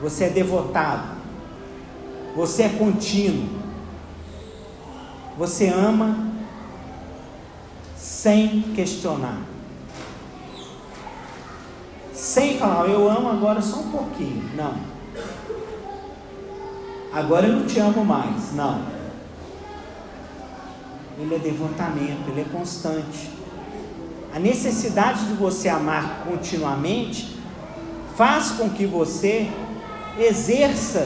Você 0.01 0.25
é 0.25 0.29
devotado. 0.29 1.17
Você 2.35 2.63
é 2.63 2.69
contínuo. 2.69 3.47
Você 5.37 5.67
ama 5.67 6.31
sem 7.95 8.61
questionar. 8.75 9.52
Sem 12.23 12.57
falar, 12.57 12.87
eu 12.87 13.09
amo 13.09 13.29
agora 13.29 13.61
só 13.61 13.81
um 13.81 13.91
pouquinho. 13.91 14.49
Não. 14.55 14.75
Agora 17.11 17.47
eu 17.47 17.57
não 17.57 17.67
te 17.67 17.77
amo 17.81 18.05
mais. 18.05 18.53
Não. 18.53 18.81
Ele 21.19 21.35
é 21.35 21.37
devotamento, 21.37 22.29
ele 22.29 22.39
é 22.39 22.45
constante. 22.45 23.29
A 24.33 24.39
necessidade 24.39 25.25
de 25.25 25.33
você 25.33 25.67
amar 25.67 26.23
continuamente 26.25 27.37
faz 28.15 28.51
com 28.51 28.69
que 28.69 28.85
você 28.85 29.51
exerça 30.17 31.05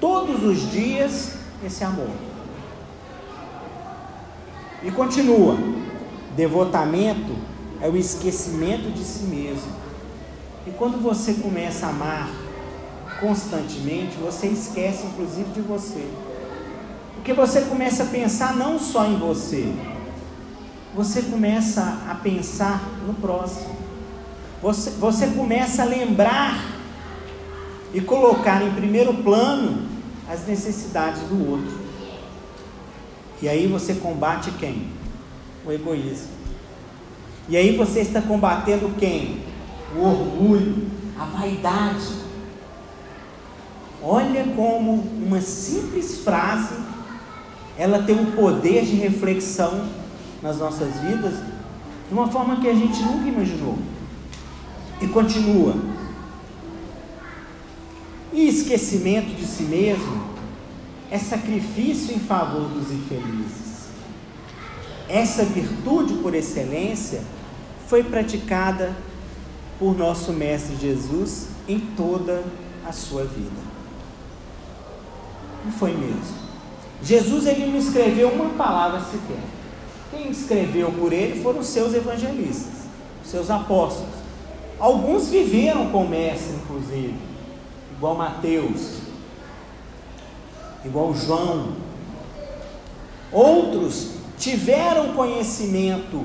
todos 0.00 0.44
os 0.44 0.70
dias 0.70 1.38
esse 1.66 1.82
amor. 1.82 2.14
E 4.80 4.92
continua: 4.92 5.58
devotamento 6.36 7.34
é 7.80 7.88
o 7.88 7.96
esquecimento 7.96 8.92
de 8.92 9.02
si 9.02 9.24
mesmo. 9.24 9.83
E 10.66 10.70
quando 10.70 11.02
você 11.02 11.34
começa 11.34 11.86
a 11.86 11.90
amar 11.90 12.30
constantemente, 13.20 14.16
você 14.16 14.46
esquece 14.46 15.06
inclusive 15.06 15.50
de 15.52 15.60
você. 15.60 16.06
Porque 17.14 17.32
você 17.32 17.62
começa 17.62 18.04
a 18.04 18.06
pensar 18.06 18.56
não 18.56 18.78
só 18.78 19.06
em 19.06 19.16
você, 19.16 19.72
você 20.94 21.22
começa 21.22 22.02
a 22.08 22.14
pensar 22.14 22.82
no 23.06 23.14
próximo. 23.14 23.74
Você, 24.62 24.90
você 24.90 25.26
começa 25.28 25.82
a 25.82 25.84
lembrar 25.84 26.74
e 27.92 28.00
colocar 28.00 28.62
em 28.62 28.72
primeiro 28.72 29.12
plano 29.14 29.86
as 30.28 30.46
necessidades 30.46 31.22
do 31.22 31.50
outro. 31.50 31.78
E 33.42 33.48
aí 33.48 33.66
você 33.66 33.94
combate 33.94 34.50
quem? 34.52 34.88
O 35.66 35.72
egoísmo. 35.72 36.32
E 37.48 37.56
aí 37.56 37.76
você 37.76 38.00
está 38.00 38.22
combatendo 38.22 38.94
quem? 38.98 39.42
O 39.96 40.00
orgulho, 40.00 40.88
a 41.18 41.24
vaidade. 41.24 42.24
Olha 44.02 44.44
como 44.54 44.92
uma 44.92 45.40
simples 45.40 46.18
frase 46.18 46.74
ela 47.76 48.02
tem 48.02 48.18
um 48.18 48.32
poder 48.32 48.84
de 48.84 48.94
reflexão 48.94 49.88
nas 50.40 50.58
nossas 50.58 51.00
vidas 51.00 51.34
de 52.08 52.14
uma 52.14 52.28
forma 52.28 52.60
que 52.60 52.68
a 52.68 52.74
gente 52.74 53.02
nunca 53.02 53.28
imaginou. 53.28 53.76
E 55.00 55.08
continua. 55.08 55.74
E 58.32 58.48
esquecimento 58.48 59.34
de 59.34 59.44
si 59.44 59.64
mesmo 59.64 60.34
é 61.10 61.18
sacrifício 61.18 62.14
em 62.14 62.20
favor 62.20 62.68
dos 62.68 62.92
infelizes. 62.92 63.88
Essa 65.08 65.44
virtude 65.44 66.14
por 66.14 66.34
excelência 66.34 67.22
foi 67.88 68.02
praticada 68.02 68.94
por 69.78 69.96
nosso 69.96 70.32
Mestre 70.32 70.76
Jesus 70.76 71.48
em 71.68 71.80
toda 71.80 72.44
a 72.86 72.92
sua 72.92 73.24
vida. 73.24 73.74
E 75.66 75.72
foi 75.72 75.92
mesmo. 75.92 76.44
Jesus 77.02 77.46
ele 77.46 77.66
não 77.66 77.78
escreveu 77.78 78.28
uma 78.28 78.50
palavra 78.50 79.00
sequer. 79.00 79.42
Quem 80.10 80.30
escreveu 80.30 80.92
por 80.92 81.12
ele 81.12 81.42
foram 81.42 81.60
os 81.60 81.66
seus 81.66 81.94
evangelistas, 81.94 82.84
os 83.24 83.30
seus 83.30 83.50
apóstolos. 83.50 84.14
Alguns 84.78 85.28
viveram 85.28 85.90
com 85.90 86.04
o 86.04 86.08
mestre, 86.08 86.54
inclusive, 86.56 87.14
igual 87.96 88.14
Mateus, 88.14 88.98
igual 90.84 91.14
João. 91.14 91.72
Outros 93.32 94.14
tiveram 94.38 95.14
conhecimento 95.14 96.24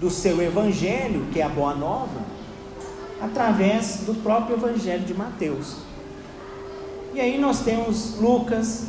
do 0.00 0.10
seu 0.10 0.40
evangelho, 0.42 1.26
que 1.32 1.40
é 1.40 1.44
a 1.44 1.48
boa 1.48 1.74
nova, 1.74 2.29
através 3.20 4.02
do 4.06 4.14
próprio 4.22 4.56
evangelho 4.56 5.04
de 5.04 5.14
Mateus. 5.14 5.76
E 7.12 7.20
aí 7.20 7.38
nós 7.38 7.60
temos 7.60 8.18
Lucas, 8.18 8.86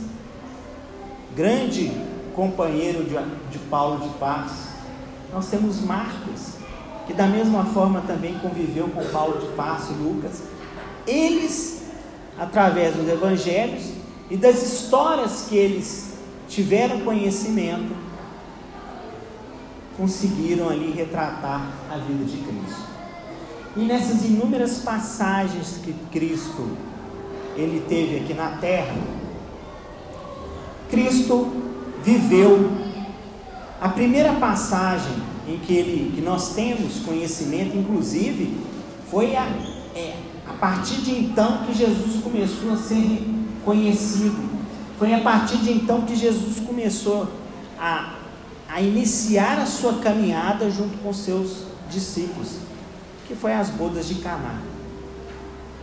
grande 1.36 1.92
companheiro 2.36 3.04
de, 3.04 3.16
de 3.52 3.60
Paulo 3.68 4.08
de 4.08 4.10
Paz. 4.18 4.70
Nós 5.34 5.50
temos 5.50 5.82
Marcos, 5.82 6.56
que 7.08 7.14
da 7.14 7.26
mesma 7.26 7.66
forma 7.66 8.02
também 8.02 8.38
conviveu 8.40 8.88
com 8.90 9.04
Paulo 9.08 9.40
de 9.40 9.48
Paz 9.54 9.90
e 9.90 9.94
Lucas. 9.94 10.44
Eles, 11.08 11.84
através 12.38 12.96
dos 12.96 13.08
evangelhos 13.10 13.92
e 14.30 14.38
das 14.38 14.62
histórias 14.62 15.48
que 15.50 15.56
eles 15.56 16.14
tiveram 16.48 17.02
conhecimento, 17.02 17.96
conseguiram 19.98 20.70
ali 20.70 20.92
retratar 20.92 21.68
a 21.90 21.98
vida 21.98 22.24
de 22.24 22.38
Cristo. 22.38 22.91
E 23.76 23.80
nessas 23.82 24.24
inúmeras 24.26 24.80
passagens 24.80 25.80
que 25.84 25.94
Cristo 26.12 26.68
ele 27.56 27.84
teve 27.88 28.18
aqui 28.18 28.34
na 28.34 28.58
terra, 28.58 28.96
Cristo 30.90 31.48
viveu 32.04 32.72
a 33.80 33.90
primeira 33.90 34.34
passagem 34.34 35.14
em 35.48 35.58
que 35.58 35.74
ele 35.74 36.14
que 36.16 36.22
nós 36.22 36.54
temos 36.54 37.00
conhecimento, 37.00 37.78
inclusive, 37.78 38.58
foi 39.10 39.36
a, 39.36 39.44
é, 39.96 40.16
a 40.48 40.54
partir 40.54 41.02
de 41.02 41.12
então 41.12 41.64
que 41.66 41.74
Jesus 41.74 42.22
começou 42.24 42.74
a 42.74 42.78
ser 42.78 43.26
conhecido. 43.64 44.50
Foi 45.00 45.14
a 45.14 45.22
partir 45.22 45.58
de 45.58 45.72
então 45.72 46.02
que 46.02 46.16
Jesus 46.16 46.60
começou 46.60 47.28
a 47.80 48.22
a 48.72 48.80
iniciar 48.80 49.60
a 49.60 49.66
sua 49.66 49.96
caminhada 49.96 50.72
junto 50.72 50.98
com 51.00 51.12
seus 51.12 51.66
discípulos, 51.90 52.56
que 53.32 53.38
foi 53.38 53.54
as 53.54 53.70
bodas 53.70 54.10
de 54.10 54.16
Caná. 54.16 54.62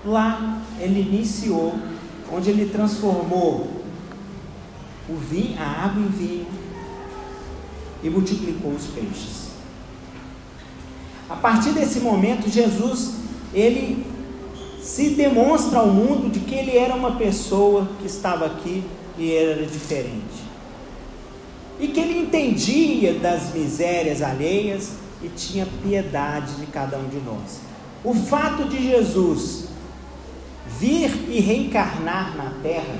Lá 0.04 0.60
ele 0.78 1.00
iniciou, 1.00 1.74
onde 2.30 2.50
ele 2.50 2.66
transformou 2.66 3.82
o 5.08 5.16
vinho, 5.16 5.58
a 5.58 5.84
água 5.84 6.02
em 6.02 6.08
vinho 6.08 6.46
e 8.02 8.10
multiplicou 8.10 8.72
os 8.72 8.88
peixes. 8.88 9.48
A 11.30 11.36
partir 11.36 11.72
desse 11.72 12.00
momento, 12.00 12.50
Jesus 12.50 13.14
ele 13.54 14.06
se 14.82 15.10
demonstra 15.10 15.78
ao 15.78 15.88
mundo 15.88 16.30
de 16.30 16.40
que 16.40 16.54
ele 16.54 16.76
era 16.76 16.94
uma 16.94 17.12
pessoa 17.12 17.88
que 17.98 18.06
estava 18.06 18.44
aqui 18.44 18.84
e 19.16 19.32
era 19.32 19.64
diferente 19.64 20.48
e 21.80 21.88
que 21.88 22.00
ele 22.00 22.18
entendia 22.18 23.14
das 23.14 23.54
misérias 23.54 24.20
alheias 24.20 25.07
e 25.22 25.28
tinha 25.28 25.66
piedade 25.82 26.54
de 26.54 26.66
cada 26.66 26.96
um 26.96 27.08
de 27.08 27.18
nós. 27.18 27.60
O 28.04 28.14
fato 28.14 28.64
de 28.68 28.82
Jesus 28.82 29.68
vir 30.78 31.10
e 31.28 31.40
reencarnar 31.40 32.36
na 32.36 32.52
terra, 32.62 32.96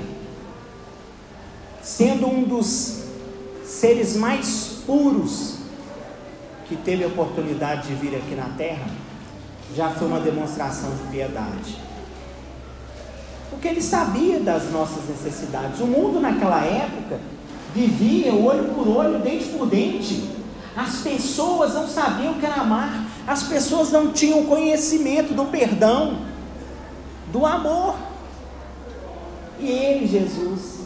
sendo 1.81 2.27
um 2.27 2.43
dos 2.43 3.03
seres 3.63 4.15
mais 4.15 4.81
puros 4.85 5.57
que 6.67 6.75
teve 6.75 7.03
a 7.03 7.07
oportunidade 7.07 7.87
de 7.87 7.95
vir 7.95 8.15
aqui 8.15 8.35
na 8.35 8.49
terra, 8.57 8.87
já 9.75 9.89
foi 9.89 10.07
uma 10.07 10.19
demonstração 10.19 10.89
de 10.95 11.11
piedade. 11.11 11.77
Porque 13.49 13.67
ele 13.67 13.81
sabia 13.81 14.39
das 14.39 14.71
nossas 14.71 15.07
necessidades. 15.07 15.79
O 15.79 15.87
mundo 15.87 16.19
naquela 16.19 16.63
época 16.63 17.19
vivia 17.73 18.33
olho 18.33 18.73
por 18.73 18.87
olho, 18.87 19.19
dente 19.19 19.45
por 19.45 19.67
dente. 19.67 20.38
As 20.75 20.97
pessoas 20.97 21.73
não 21.73 21.87
sabiam 21.87 22.33
o 22.33 22.39
que 22.39 22.45
era 22.45 22.61
amar, 22.61 23.03
as 23.27 23.43
pessoas 23.43 23.91
não 23.91 24.11
tinham 24.11 24.45
conhecimento 24.45 25.33
do 25.33 25.45
perdão, 25.45 26.19
do 27.31 27.45
amor. 27.45 27.95
E 29.59 29.67
ele, 29.67 30.07
Jesus, 30.07 30.79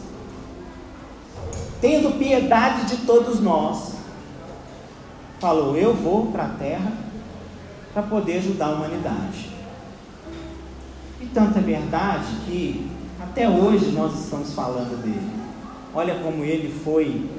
tendo 1.80 2.18
piedade 2.18 2.86
de 2.86 3.06
todos 3.06 3.40
nós, 3.40 3.94
falou: 5.38 5.76
Eu 5.76 5.94
vou 5.94 6.26
para 6.26 6.46
a 6.46 6.48
terra 6.48 6.92
para 7.92 8.02
poder 8.02 8.38
ajudar 8.38 8.66
a 8.66 8.72
humanidade. 8.72 9.50
E 11.20 11.26
tanta 11.26 11.60
verdade 11.60 12.26
que 12.44 12.90
até 13.22 13.48
hoje 13.48 13.92
nós 13.92 14.18
estamos 14.18 14.52
falando 14.52 15.00
dele. 15.02 15.30
Olha 15.94 16.16
como 16.16 16.44
ele 16.44 16.74
foi 16.84 17.30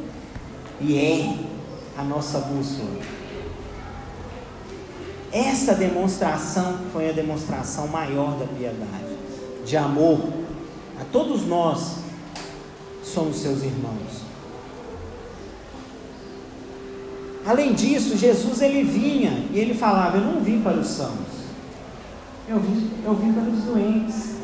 e 0.79 0.97
é 0.97 1.54
a 1.97 2.03
nossa 2.03 2.39
bússola. 2.39 2.99
Essa 5.31 5.73
demonstração 5.75 6.79
foi 6.93 7.09
a 7.09 7.13
demonstração 7.13 7.87
maior 7.87 8.37
da 8.37 8.45
piedade, 8.45 9.17
de 9.65 9.75
amor. 9.75 10.19
A 10.99 11.03
todos 11.11 11.45
nós 11.45 11.97
somos 13.03 13.37
seus 13.37 13.63
irmãos. 13.63 14.23
Além 17.45 17.73
disso, 17.73 18.17
Jesus 18.17 18.61
ele 18.61 18.83
vinha 18.83 19.45
e 19.51 19.59
ele 19.59 19.73
falava: 19.73 20.17
Eu 20.17 20.23
não 20.23 20.41
vim 20.41 20.61
para 20.61 20.77
os 20.77 20.87
sãos, 20.87 21.27
eu 22.47 22.59
vim, 22.59 22.91
eu 23.03 23.13
vim 23.13 23.33
para 23.33 23.43
os 23.43 23.63
doentes. 23.63 24.35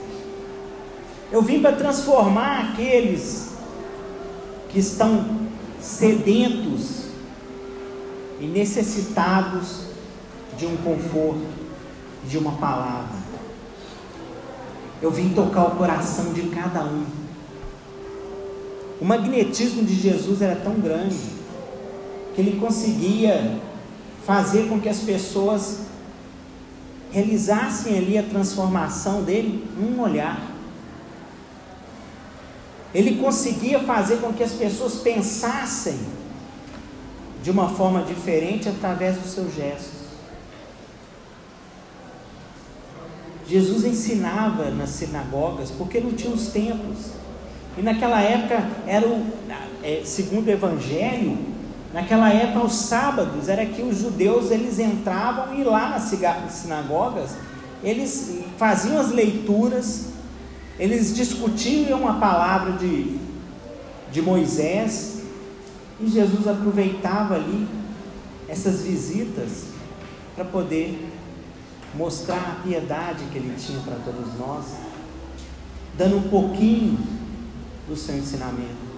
Eu 1.32 1.42
vim 1.42 1.62
para 1.62 1.78
transformar 1.78 2.72
aqueles 2.72 3.54
que 4.68 4.80
estão 4.80 5.26
sedentos 5.80 7.01
e 8.42 8.48
necessitados 8.48 9.84
de 10.58 10.66
um 10.66 10.76
conforto, 10.78 11.46
de 12.28 12.40
uma 12.40 12.54
palavra. 12.54 13.22
Eu 15.00 15.12
vim 15.12 15.30
tocar 15.30 15.66
o 15.66 15.76
coração 15.76 16.34
de 16.34 16.42
cada 16.50 16.84
um. 16.84 17.06
O 19.00 19.06
magnetismo 19.06 19.84
de 19.84 19.94
Jesus 19.94 20.42
era 20.42 20.56
tão 20.56 20.74
grande 20.74 21.18
que 22.34 22.42
ele 22.42 22.60
conseguia 22.60 23.60
fazer 24.26 24.68
com 24.68 24.80
que 24.80 24.90
as 24.90 25.00
pessoas 25.00 25.82
realizassem 27.12 27.98
ali 27.98 28.18
a 28.18 28.24
transformação 28.24 29.24
dele 29.24 29.68
num 29.78 30.02
olhar. 30.02 30.50
Ele 32.94 33.18
conseguia 33.18 33.80
fazer 33.82 34.18
com 34.18 34.34
que 34.34 34.44
as 34.44 34.52
pessoas 34.52 34.96
pensassem 34.96 36.00
de 37.42 37.50
uma 37.50 37.70
forma 37.70 38.04
diferente 38.04 38.70
através 38.70 39.18
dos 39.18 39.32
seus 39.32 39.54
gestos. 39.54 40.02
Jesus 43.48 43.84
ensinava 43.84 44.70
nas 44.70 44.90
sinagogas 44.92 45.72
porque 45.72 46.00
não 46.00 46.14
tinha 46.14 46.34
os 46.34 46.48
templos. 46.48 47.12
E 47.78 47.82
naquela 47.82 48.22
época 48.22 48.66
era 48.88 49.08
o, 49.08 49.26
é, 49.84 50.02
segundo 50.06 50.48
o 50.48 50.52
Evangelho, 50.52 51.38
naquela 51.94 52.32
época 52.32 52.66
os 52.66 52.74
sábados 52.74 53.50
era 53.50 53.66
que 53.66 53.82
os 53.82 53.98
judeus 53.98 54.52
eles 54.52 54.80
entravam 54.80 55.56
e 55.56 55.64
lá 55.64 55.90
nas 55.90 56.04
sinagogas 56.52 57.32
eles 57.84 58.40
faziam 58.58 59.00
as 59.00 59.12
leituras 59.12 60.12
eles 60.82 61.16
discutiam 61.16 62.08
a 62.08 62.14
palavra 62.14 62.72
de, 62.74 63.18
de 64.12 64.20
Moisés 64.20 65.21
e 66.02 66.08
Jesus 66.08 66.48
aproveitava 66.48 67.36
ali 67.36 67.68
essas 68.48 68.82
visitas 68.82 69.66
para 70.36 70.46
poder 70.46 71.08
mostrar 71.96 72.38
a 72.38 72.64
piedade 72.64 73.26
que 73.32 73.38
ele 73.38 73.56
tinha 73.58 73.80
para 73.82 73.96
todos 73.96 74.38
nós, 74.40 74.66
dando 75.98 76.18
um 76.18 76.30
pouquinho 76.30 76.98
do 77.88 77.96
seu 77.96 78.18
ensinamento. 78.18 78.92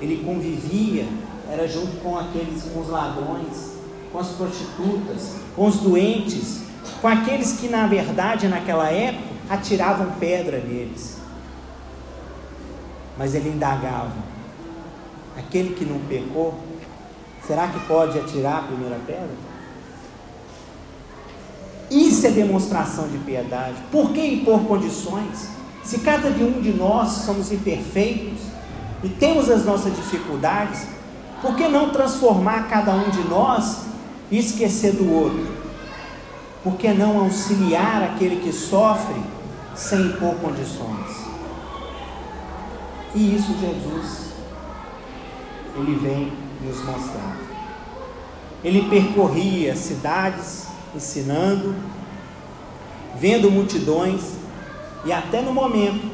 Ele 0.00 0.22
convivia, 0.24 1.06
era 1.50 1.66
junto 1.66 1.96
com 2.02 2.18
aqueles, 2.18 2.64
com 2.64 2.80
os 2.80 2.88
ladrões, 2.88 3.74
com 4.12 4.18
as 4.18 4.28
prostitutas, 4.28 5.36
com 5.54 5.66
os 5.66 5.78
doentes, 5.78 6.62
com 7.00 7.08
aqueles 7.08 7.52
que 7.52 7.68
na 7.68 7.86
verdade 7.86 8.48
naquela 8.48 8.90
época 8.90 9.24
atiravam 9.48 10.12
pedra 10.18 10.58
neles. 10.58 11.18
Mas 13.16 13.34
ele 13.34 13.50
indagava: 13.50 14.33
aquele 15.36 15.74
que 15.74 15.84
não 15.84 15.98
pecou, 16.00 16.54
será 17.46 17.68
que 17.68 17.80
pode 17.86 18.18
atirar 18.18 18.60
a 18.60 18.62
primeira 18.62 18.98
pedra? 19.06 19.54
Isso 21.90 22.26
é 22.26 22.30
demonstração 22.30 23.08
de 23.08 23.18
piedade. 23.18 23.76
Por 23.92 24.12
que 24.12 24.20
impor 24.20 24.60
condições? 24.64 25.48
Se 25.82 25.98
cada 25.98 26.28
um 26.28 26.60
de 26.60 26.72
nós 26.72 27.10
somos 27.10 27.52
imperfeitos 27.52 28.40
e 29.02 29.08
temos 29.08 29.50
as 29.50 29.64
nossas 29.64 29.94
dificuldades, 29.94 30.86
por 31.42 31.54
que 31.54 31.68
não 31.68 31.90
transformar 31.90 32.68
cada 32.68 32.92
um 32.92 33.10
de 33.10 33.28
nós 33.28 33.82
e 34.30 34.38
esquecer 34.38 34.92
do 34.92 35.12
outro? 35.12 35.46
Por 36.62 36.76
que 36.76 36.88
não 36.88 37.18
auxiliar 37.20 38.02
aquele 38.02 38.36
que 38.36 38.50
sofre 38.50 39.20
sem 39.74 40.00
impor 40.00 40.34
condições? 40.36 41.24
E 43.14 43.36
isso 43.36 43.54
Jesus, 43.60 44.23
ele 45.76 45.94
vem 45.96 46.32
nos 46.62 46.84
mostrar. 46.84 47.36
Ele 48.62 48.88
percorria 48.88 49.76
cidades 49.76 50.68
ensinando, 50.94 51.74
vendo 53.16 53.50
multidões 53.50 54.34
e 55.04 55.12
até 55.12 55.42
no 55.42 55.52
momento 55.52 56.10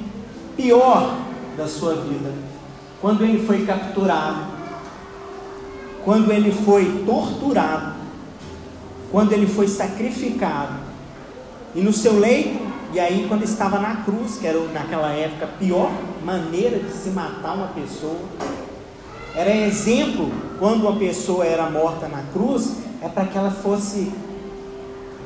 pior 0.56 1.16
da 1.56 1.66
sua 1.66 1.94
vida, 1.94 2.32
quando 3.00 3.22
ele 3.22 3.46
foi 3.46 3.64
capturado, 3.64 4.44
quando 6.04 6.32
ele 6.32 6.52
foi 6.52 7.04
torturado, 7.06 7.94
quando 9.10 9.32
ele 9.32 9.46
foi 9.46 9.68
sacrificado, 9.68 10.74
e 11.74 11.80
no 11.80 11.92
seu 11.92 12.18
leito, 12.18 12.58
e 12.92 12.98
aí 12.98 13.26
quando 13.28 13.44
estava 13.44 13.78
na 13.78 13.96
cruz, 13.96 14.38
que 14.38 14.46
era 14.46 14.58
naquela 14.68 15.10
época 15.12 15.44
a 15.44 15.48
pior 15.48 15.90
maneira 16.24 16.78
de 16.78 16.90
se 16.92 17.10
matar 17.10 17.54
uma 17.54 17.68
pessoa, 17.68 18.18
era 19.34 19.54
exemplo 19.54 20.30
quando 20.58 20.82
uma 20.82 20.98
pessoa 20.98 21.44
era 21.44 21.70
morta 21.70 22.08
na 22.08 22.22
cruz, 22.32 22.76
é 23.00 23.08
para 23.08 23.26
que 23.26 23.38
ela 23.38 23.50
fosse 23.50 24.12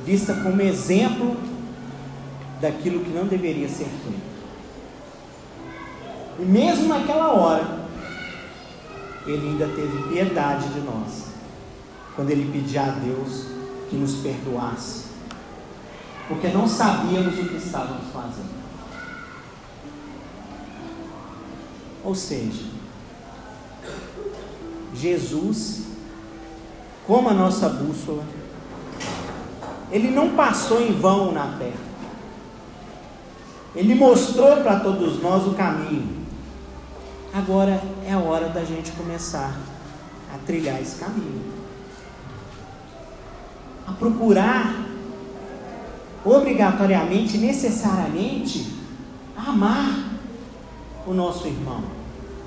vista 0.05 0.35
como 0.35 0.61
exemplo 0.61 1.37
daquilo 2.61 3.01
que 3.01 3.11
não 3.11 3.27
deveria 3.27 3.69
ser 3.69 3.87
feito. 3.87 4.35
E 6.39 6.43
mesmo 6.43 6.89
naquela 6.89 7.33
hora, 7.33 7.85
ele 9.27 9.49
ainda 9.49 9.67
teve 9.69 10.09
piedade 10.09 10.69
de 10.69 10.81
nós, 10.81 11.29
quando 12.15 12.31
ele 12.31 12.51
pedia 12.53 12.83
a 12.83 12.91
Deus 12.91 13.47
que 13.89 13.97
nos 13.97 14.17
perdoasse, 14.17 15.05
porque 16.29 16.49
não 16.49 16.69
sabíamos 16.69 17.39
o 17.39 17.49
que 17.49 17.57
estávamos 17.57 18.07
fazendo. 18.13 18.55
Ou 22.05 22.15
seja, 22.15 22.74
Jesus, 24.95 25.83
como 27.07 27.29
a 27.29 27.35
nossa 27.35 27.69
bússola, 27.69 28.25
ele 29.91 30.11
não 30.11 30.31
passou 30.31 30.81
em 30.81 30.93
vão 30.93 31.33
na 31.33 31.57
terra. 31.59 31.85
Ele 33.75 33.95
mostrou 33.95 34.59
para 34.59 34.81
todos 34.81 35.21
nós 35.21 35.47
o 35.47 35.55
caminho. 35.55 36.25
Agora 37.33 37.83
é 38.07 38.13
a 38.13 38.19
hora 38.19 38.49
da 38.49 38.65
gente 38.65 38.93
começar 38.93 39.57
a 40.33 40.39
trilhar 40.47 40.81
esse 40.81 40.97
caminho. 40.97 41.43
A 43.87 43.93
procurar 43.93 44.87
obrigatoriamente, 46.25 47.37
necessariamente, 47.37 48.73
amar 49.37 50.15
o 51.07 51.13
nosso 51.13 51.47
irmão, 51.47 51.83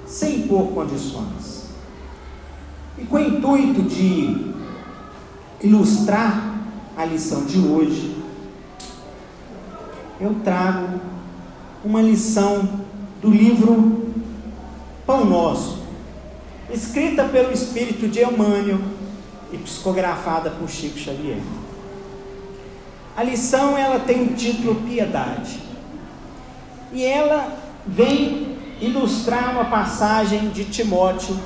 sem 0.06 0.40
impor 0.40 0.70
condições. 0.70 1.57
E 2.98 3.06
com 3.06 3.18
o 3.18 3.20
intuito 3.20 3.84
de 3.84 4.54
ilustrar 5.62 6.56
a 6.96 7.06
lição 7.06 7.46
de 7.46 7.60
hoje, 7.60 8.18
eu 10.20 10.36
trago 10.44 11.00
uma 11.86 12.02
lição 12.02 12.68
do 13.22 13.30
livro 13.30 14.08
Pão 15.06 15.26
Nosso, 15.26 15.84
escrita 16.72 17.24
pelo 17.24 17.52
espírito 17.52 18.08
de 18.08 18.22
Emmanuel 18.24 18.80
e 19.54 19.58
psicografada 19.58 20.50
por 20.50 20.68
Chico 20.68 20.98
Xavier. 20.98 21.40
A 23.16 23.24
lição 23.24 23.78
ela 23.78 24.00
tem 24.00 24.24
o 24.24 24.34
título 24.34 24.76
Piedade. 24.76 25.60
E 26.94 27.04
ela 27.04 27.58
vem 27.86 28.58
ilustrar 28.80 29.52
uma 29.52 29.66
passagem 29.66 30.50
de 30.50 30.66
Timóteo, 30.66 31.38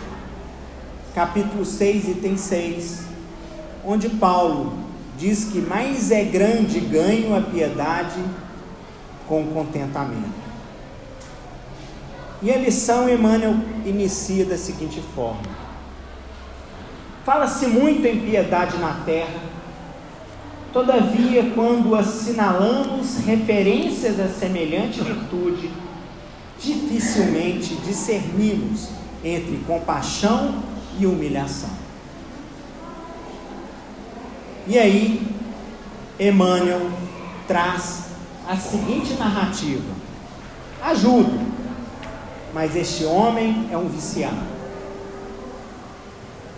capítulo 1.14 1.66
6, 1.66 2.08
item 2.08 2.38
6, 2.38 3.02
onde 3.86 4.10
Paulo 4.10 4.74
diz 5.18 5.46
que 5.46 5.60
mais 5.60 6.10
é 6.10 6.24
grande 6.24 6.80
ganho 6.80 7.36
a 7.36 7.42
piedade 7.42 8.24
com 9.28 9.46
contentamento. 9.48 10.42
E 12.42 12.50
a 12.52 12.58
lição 12.58 13.10
Emmanuel 13.10 13.56
inicia 13.86 14.46
da 14.46 14.58
seguinte 14.58 15.04
forma: 15.14 15.42
Fala-se 17.26 17.68
muito 17.68 18.06
em 18.08 18.22
piedade 18.22 18.78
na 18.78 19.02
terra, 19.06 19.42
todavia, 20.72 21.52
quando 21.54 21.94
assinalamos 21.94 23.18
referências 23.18 24.20
a 24.20 24.30
semelhante 24.30 25.02
virtude, 25.02 25.70
dificilmente 26.58 27.76
discernimos 27.76 28.90
entre 29.24 29.58
compaixão 29.68 30.71
e 31.00 31.06
humilhação. 31.06 31.70
E 34.68 34.78
aí, 34.78 35.28
Emmanuel 36.20 36.92
traz 37.48 38.06
a 38.48 38.56
seguinte 38.56 39.14
narrativa: 39.16 39.94
ajudo, 40.84 41.40
mas 42.54 42.76
este 42.76 43.06
homem 43.06 43.68
é 43.72 43.78
um 43.78 43.88
viciado. 43.88 44.52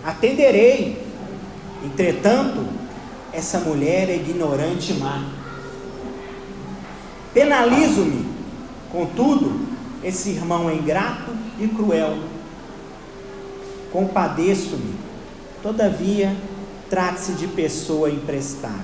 Atenderei, 0.03 1.01
entretanto, 1.83 2.67
essa 3.31 3.59
mulher 3.59 4.09
é 4.09 4.15
ignorante 4.15 4.91
e 4.91 4.95
má. 4.95 5.23
Penalizo-me, 7.33 8.27
contudo, 8.91 9.65
esse 10.03 10.31
irmão 10.31 10.69
é 10.69 10.75
ingrato 10.75 11.31
e 11.59 11.67
cruel. 11.69 12.32
Compadeço-me, 13.93 14.95
todavia, 15.61 16.35
trate-se 16.89 17.33
de 17.33 17.47
pessoa 17.47 18.09
imprestável. 18.09 18.81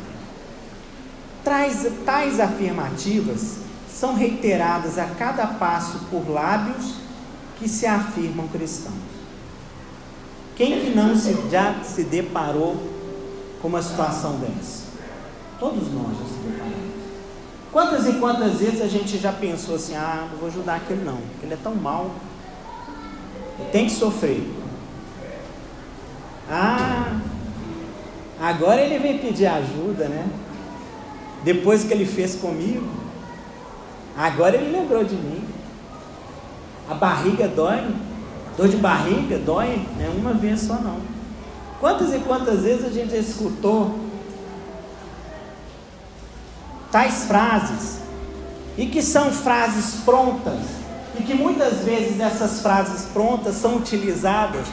Tais, 1.43 1.87
tais 2.05 2.39
afirmativas 2.39 3.57
são 3.91 4.13
reiteradas 4.13 4.99
a 4.99 5.05
cada 5.05 5.47
passo 5.47 5.99
por 6.11 6.29
lábios 6.29 6.93
que 7.57 7.67
se 7.67 7.87
afirmam 7.87 8.47
cristãos. 8.47 8.93
Quem 10.55 10.79
que 10.79 10.89
não 10.91 11.15
se, 11.15 11.33
já 11.49 11.83
se 11.83 12.03
deparou 12.03 12.77
com 13.61 13.67
uma 13.67 13.81
situação 13.81 14.37
dessa? 14.37 14.83
Todos 15.59 15.91
nós 15.91 16.17
já 16.17 16.25
se 16.25 16.39
deparamos. 16.47 16.89
Quantas 17.71 18.07
e 18.07 18.13
quantas 18.19 18.59
vezes 18.59 18.81
a 18.81 18.87
gente 18.87 19.17
já 19.17 19.31
pensou 19.31 19.75
assim, 19.75 19.95
ah, 19.95 20.27
não 20.29 20.37
vou 20.37 20.49
ajudar 20.49 20.75
aquele 20.75 21.03
não, 21.03 21.19
ele 21.41 21.53
é 21.53 21.57
tão 21.61 21.75
mal, 21.75 22.11
ele 23.59 23.69
tem 23.69 23.85
que 23.85 23.91
sofrer. 23.91 24.58
Ah, 26.49 27.19
agora 28.39 28.81
ele 28.81 28.97
vem 28.99 29.19
pedir 29.19 29.45
ajuda, 29.45 30.07
né? 30.07 30.27
depois 31.43 31.83
que 31.83 31.93
ele 31.93 32.05
fez 32.05 32.35
comigo. 32.35 32.87
Agora 34.17 34.55
ele 34.55 34.75
lembrou 34.75 35.03
de 35.03 35.15
mim. 35.15 35.43
A 36.89 36.93
barriga 36.93 37.47
dói, 37.47 37.87
dor 38.57 38.67
de 38.67 38.77
barriga 38.77 39.37
dói, 39.37 39.85
não 39.97 40.05
é 40.05 40.09
uma 40.09 40.33
vez 40.33 40.61
só 40.61 40.73
não. 40.73 40.97
Quantas 41.79 42.13
e 42.13 42.19
quantas 42.19 42.61
vezes 42.61 42.85
a 42.85 42.89
gente 42.89 43.15
escutou 43.15 43.97
tais 46.91 47.25
frases 47.25 47.99
e 48.77 48.87
que 48.87 49.01
são 49.01 49.31
frases 49.31 50.01
prontas 50.03 50.59
e 51.17 51.23
que 51.23 51.35
muitas 51.35 51.79
vezes 51.83 52.19
essas 52.19 52.61
frases 52.61 53.05
prontas 53.13 53.55
são 53.55 53.77
utilizadas 53.77 54.65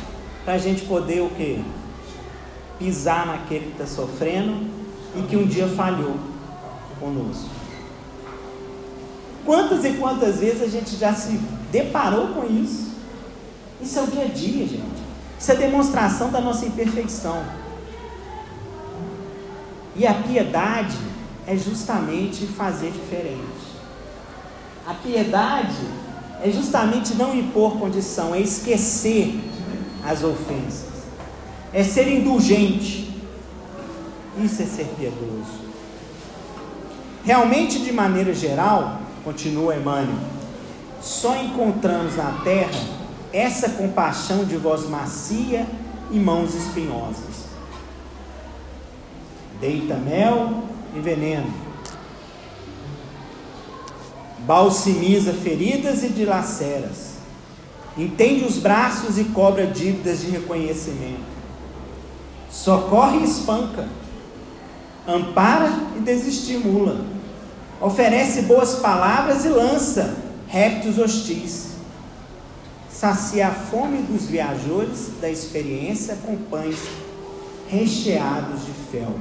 para 0.46 0.54
a 0.54 0.58
gente 0.58 0.84
poder 0.84 1.22
o 1.22 1.30
quê? 1.30 1.58
Pisar 2.78 3.26
naquele 3.26 3.66
que 3.66 3.82
está 3.82 3.86
sofrendo 3.86 4.70
e 5.16 5.22
que 5.22 5.36
um 5.36 5.44
dia 5.44 5.66
falhou 5.66 6.14
conosco. 7.00 7.50
Quantas 9.44 9.84
e 9.84 9.94
quantas 9.94 10.38
vezes 10.38 10.62
a 10.62 10.68
gente 10.68 10.94
já 10.94 11.12
se 11.12 11.40
deparou 11.72 12.28
com 12.28 12.46
isso? 12.46 12.92
Isso 13.82 13.98
é 13.98 14.02
o 14.02 14.06
dia 14.06 14.22
a 14.22 14.28
dia, 14.28 14.68
gente. 14.68 15.02
Isso 15.38 15.50
é 15.50 15.56
demonstração 15.56 16.30
da 16.30 16.40
nossa 16.40 16.64
imperfeição. 16.64 17.44
E 19.96 20.06
a 20.06 20.14
piedade 20.14 20.96
é 21.44 21.56
justamente 21.56 22.46
fazer 22.46 22.92
diferente. 22.92 23.66
A 24.86 24.94
piedade 24.94 25.76
é 26.40 26.48
justamente 26.50 27.16
não 27.16 27.34
impor 27.34 27.78
condição, 27.78 28.32
é 28.32 28.40
esquecer 28.40 29.40
as 30.06 30.22
ofensas, 30.22 30.88
é 31.72 31.82
ser 31.82 32.08
indulgente. 32.08 33.12
Isso 34.42 34.62
é 34.62 34.66
ser 34.66 34.86
piedoso. 34.96 35.66
Realmente, 37.24 37.80
de 37.80 37.92
maneira 37.92 38.32
geral, 38.32 39.00
continua 39.24 39.74
Emmanuel, 39.74 40.16
só 41.00 41.36
encontramos 41.36 42.16
na 42.16 42.40
terra 42.44 42.80
essa 43.32 43.70
compaixão 43.70 44.44
de 44.44 44.56
voz 44.56 44.88
macia 44.88 45.66
e 46.10 46.18
mãos 46.18 46.54
espinhosas. 46.54 47.46
Deita 49.60 49.94
mel 49.94 50.64
e 50.94 51.00
veneno, 51.00 51.52
balsimiza 54.40 55.32
feridas 55.32 56.04
e 56.04 56.08
dilaceras, 56.08 57.15
entende 57.96 58.44
os 58.44 58.58
braços 58.58 59.18
e 59.18 59.24
cobra 59.24 59.66
dívidas 59.66 60.20
de 60.20 60.30
reconhecimento, 60.30 61.24
socorre 62.50 63.18
e 63.18 63.24
espanca, 63.24 63.88
ampara 65.06 65.70
e 65.96 66.00
desestimula, 66.00 67.04
oferece 67.80 68.42
boas 68.42 68.76
palavras 68.76 69.44
e 69.44 69.48
lança 69.48 70.16
répteis 70.46 70.98
hostis, 70.98 71.70
sacia 72.90 73.48
a 73.48 73.50
fome 73.50 73.98
dos 74.02 74.26
viajores 74.26 75.12
da 75.20 75.30
experiência 75.30 76.16
com 76.16 76.36
pães 76.36 76.78
recheados 77.68 78.64
de 78.64 78.72
fel. 78.90 79.14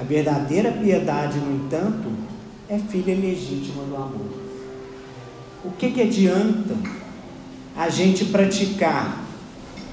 A 0.00 0.04
verdadeira 0.04 0.72
piedade, 0.72 1.38
no 1.38 1.54
entanto, 1.54 2.10
é 2.68 2.78
filha 2.78 3.14
legítima 3.14 3.84
do 3.84 3.94
amor. 3.94 4.42
O 5.64 5.70
que, 5.70 5.92
que 5.92 6.02
adianta 6.02 6.74
a 7.76 7.88
gente 7.88 8.26
praticar 8.26 9.18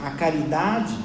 a 0.03 0.11
caridade 0.11 0.95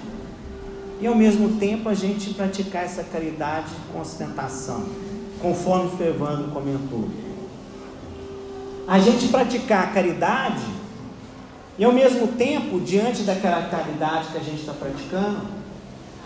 e 1.01 1.07
ao 1.07 1.15
mesmo 1.15 1.59
tempo 1.59 1.89
a 1.89 1.95
gente 1.95 2.35
praticar 2.35 2.85
essa 2.85 3.03
caridade 3.05 3.71
com 3.93 4.01
ostentação, 4.01 4.87
conforme 5.41 5.91
o 6.03 6.07
Evandro 6.07 6.51
comentou? 6.51 7.09
A 8.87 8.99
gente 8.99 9.29
praticar 9.29 9.85
a 9.85 9.87
caridade 9.89 10.65
e 11.79 11.85
ao 11.85 11.93
mesmo 11.93 12.29
tempo, 12.29 12.81
diante 12.81 13.23
daquela 13.23 13.69
caridade 13.69 14.29
que 14.29 14.39
a 14.39 14.43
gente 14.43 14.61
está 14.61 14.73
praticando, 14.73 15.41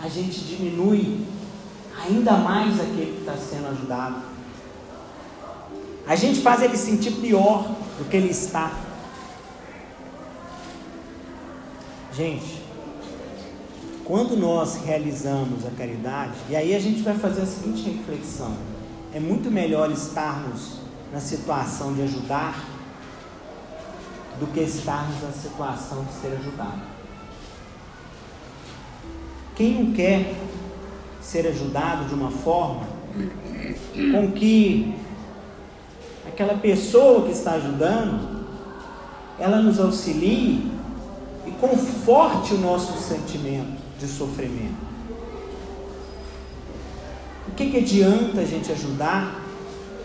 a 0.03 0.07
gente 0.07 0.39
diminui 0.41 1.25
ainda 2.05 2.33
mais 2.33 2.79
aquele 2.79 3.13
que 3.13 3.19
está 3.19 3.35
sendo 3.35 3.67
ajudado. 3.67 4.21
A 6.07 6.15
gente 6.15 6.41
faz 6.41 6.61
ele 6.61 6.77
sentir 6.77 7.11
pior 7.13 7.63
do 7.97 8.07
que 8.09 8.17
ele 8.17 8.29
está. 8.29 8.71
Gente, 12.11 12.61
quando 14.03 14.35
nós 14.35 14.77
realizamos 14.83 15.65
a 15.65 15.69
caridade, 15.69 16.33
e 16.49 16.55
aí 16.55 16.75
a 16.75 16.79
gente 16.79 17.01
vai 17.01 17.13
fazer 17.15 17.43
a 17.43 17.45
seguinte 17.45 17.87
reflexão: 17.89 18.57
é 19.13 19.19
muito 19.19 19.51
melhor 19.51 19.91
estarmos 19.91 20.79
na 21.13 21.19
situação 21.19 21.93
de 21.93 22.01
ajudar 22.01 22.65
do 24.39 24.47
que 24.47 24.61
estarmos 24.61 25.21
na 25.21 25.31
situação 25.31 26.03
de 26.05 26.13
ser 26.13 26.35
ajudado. 26.39 26.81
Quem 29.55 29.83
não 29.83 29.93
quer 29.93 30.33
ser 31.21 31.45
ajudado 31.47 32.05
de 32.05 32.13
uma 32.13 32.31
forma 32.31 32.87
com 34.11 34.31
que 34.31 34.95
aquela 36.27 36.57
pessoa 36.57 37.25
que 37.25 37.33
está 37.33 37.51
ajudando 37.51 38.39
ela 39.37 39.61
nos 39.61 39.79
auxilie 39.79 40.78
conforte 41.59 42.53
o 42.53 42.57
nosso 42.57 42.97
sentimento 42.97 43.79
de 43.99 44.07
sofrimento. 44.07 44.89
O 47.47 47.51
que, 47.51 47.69
que 47.71 47.77
adianta 47.77 48.41
a 48.41 48.45
gente 48.45 48.71
ajudar 48.71 49.41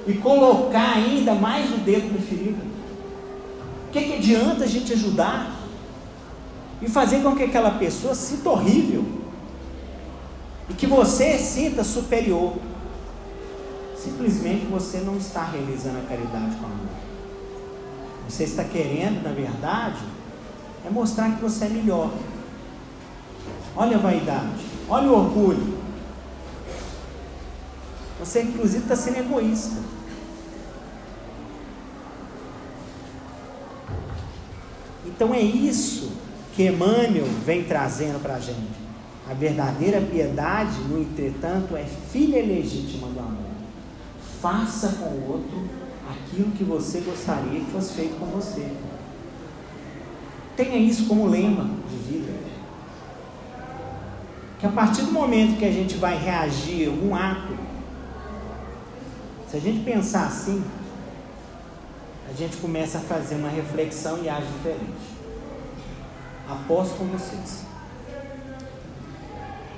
e 0.06 0.14
colocar 0.14 0.96
ainda 0.96 1.34
mais 1.34 1.72
o 1.72 1.78
dedo 1.78 2.12
na 2.12 2.20
ferida? 2.20 2.62
O 3.88 3.92
que, 3.92 4.02
que 4.02 4.14
adianta 4.14 4.64
a 4.64 4.66
gente 4.66 4.92
ajudar 4.92 5.54
e 6.82 6.88
fazer 6.88 7.22
com 7.22 7.36
que 7.36 7.44
aquela 7.44 7.72
pessoa 7.72 8.14
sinta 8.14 8.50
horrível 8.50 9.04
e 10.68 10.74
que 10.74 10.86
você 10.86 11.38
sinta 11.38 11.84
superior? 11.84 12.54
Simplesmente 13.96 14.66
você 14.66 14.98
não 14.98 15.16
está 15.16 15.44
realizando 15.44 15.98
a 15.98 16.08
caridade 16.08 16.56
com 16.56 16.66
amor. 16.66 17.04
Você 18.28 18.44
está 18.44 18.64
querendo, 18.64 19.22
na 19.22 19.30
verdade, 19.30 20.00
é 20.84 20.90
mostrar 20.90 21.34
que 21.34 21.42
você 21.42 21.64
é 21.64 21.68
melhor. 21.68 22.10
Olha 23.76 23.96
a 23.96 24.00
vaidade, 24.00 24.66
olha 24.88 25.08
o 25.08 25.14
orgulho. 25.14 25.78
Você, 28.20 28.42
inclusive, 28.42 28.82
está 28.82 28.94
sendo 28.94 29.18
egoísta. 29.18 29.82
Então 35.04 35.34
é 35.34 35.40
isso 35.40 36.12
que 36.54 36.66
Emmanuel 36.66 37.26
vem 37.44 37.64
trazendo 37.64 38.22
para 38.22 38.34
a 38.34 38.40
gente. 38.40 38.84
A 39.28 39.34
verdadeira 39.34 40.00
piedade, 40.00 40.78
no 40.88 41.00
entretanto, 41.00 41.76
é 41.76 41.84
filha 41.84 42.44
legítima 42.44 43.08
do 43.08 43.20
amor. 43.20 43.54
Faça 44.40 44.88
com 44.88 45.06
o 45.06 45.32
outro 45.32 45.64
aquilo 46.10 46.50
que 46.52 46.62
você 46.62 47.00
gostaria 47.00 47.60
que 47.60 47.70
fosse 47.70 47.94
feito 47.94 48.18
com 48.18 48.26
você. 48.26 48.70
Tenha 50.56 50.76
isso 50.76 51.06
como 51.06 51.26
lema 51.26 51.68
de 51.88 51.96
vida. 51.96 52.32
Que 54.60 54.66
a 54.66 54.70
partir 54.70 55.02
do 55.02 55.12
momento 55.12 55.58
que 55.58 55.64
a 55.64 55.72
gente 55.72 55.96
vai 55.96 56.16
reagir 56.16 56.88
a 56.88 56.90
algum 56.90 57.14
ato, 57.14 57.56
se 59.50 59.56
a 59.56 59.60
gente 59.60 59.84
pensar 59.84 60.26
assim, 60.26 60.62
a 62.28 62.32
gente 62.32 62.56
começa 62.56 62.98
a 62.98 63.00
fazer 63.00 63.36
uma 63.36 63.48
reflexão 63.48 64.18
e 64.22 64.28
age 64.28 64.46
diferente. 64.46 65.14
Aposto 66.48 66.96
com 66.98 67.04
vocês. 67.06 67.64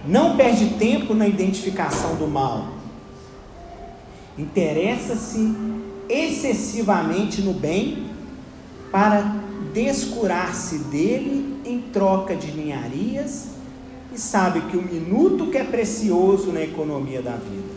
Não 0.06 0.36
perde 0.36 0.74
tempo 0.78 1.14
na 1.14 1.26
identificação 1.26 2.14
do 2.16 2.26
mal. 2.26 2.68
Interessa-se 4.38 5.54
excessivamente 6.08 7.42
no 7.42 7.52
bem 7.52 8.06
para 8.92 9.36
descurar-se 9.76 10.78
dele 10.84 11.60
em 11.62 11.82
troca 11.90 12.34
de 12.34 12.50
ninharias 12.50 13.54
e 14.10 14.18
sabe 14.18 14.62
que 14.70 14.76
o 14.76 14.82
minuto 14.82 15.50
que 15.50 15.58
é 15.58 15.64
precioso 15.64 16.50
na 16.50 16.62
economia 16.62 17.20
da 17.20 17.36
vida. 17.36 17.74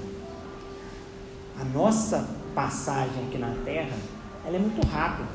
A 1.59 1.65
nossa 1.65 2.25
passagem 2.55 3.27
aqui 3.27 3.38
na 3.38 3.53
Terra, 3.65 3.97
ela 4.45 4.55
é 4.55 4.59
muito 4.59 4.79
rápida. 4.88 5.27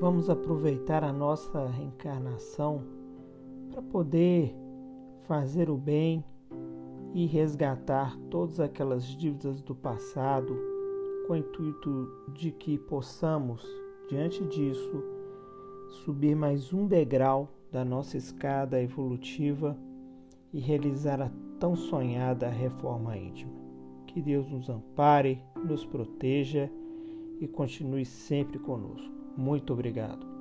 Vamos 0.00 0.28
aproveitar 0.28 1.04
a 1.04 1.12
nossa 1.12 1.64
reencarnação 1.68 2.82
para 3.70 3.82
poder 3.82 4.52
fazer 5.28 5.70
o 5.70 5.76
bem 5.76 6.24
e 7.14 7.24
resgatar 7.24 8.18
todas 8.32 8.58
aquelas 8.58 9.04
dívidas 9.04 9.62
do 9.62 9.76
passado, 9.76 10.58
com 11.28 11.34
o 11.34 11.36
intuito 11.36 12.10
de 12.32 12.50
que 12.50 12.76
possamos 12.76 13.83
diante 14.08 14.44
disso, 14.44 15.02
subir 16.04 16.34
mais 16.36 16.72
um 16.72 16.86
degrau 16.86 17.48
da 17.70 17.84
nossa 17.84 18.16
escada 18.16 18.80
evolutiva 18.80 19.76
e 20.52 20.60
realizar 20.60 21.20
a 21.20 21.30
tão 21.58 21.74
sonhada 21.74 22.48
reforma 22.48 23.16
íntima. 23.16 23.52
Que 24.06 24.20
Deus 24.20 24.48
nos 24.48 24.68
ampare, 24.68 25.42
nos 25.56 25.84
proteja 25.84 26.70
e 27.40 27.48
continue 27.48 28.04
sempre 28.04 28.58
conosco. 28.58 29.12
Muito 29.36 29.72
obrigado. 29.72 30.33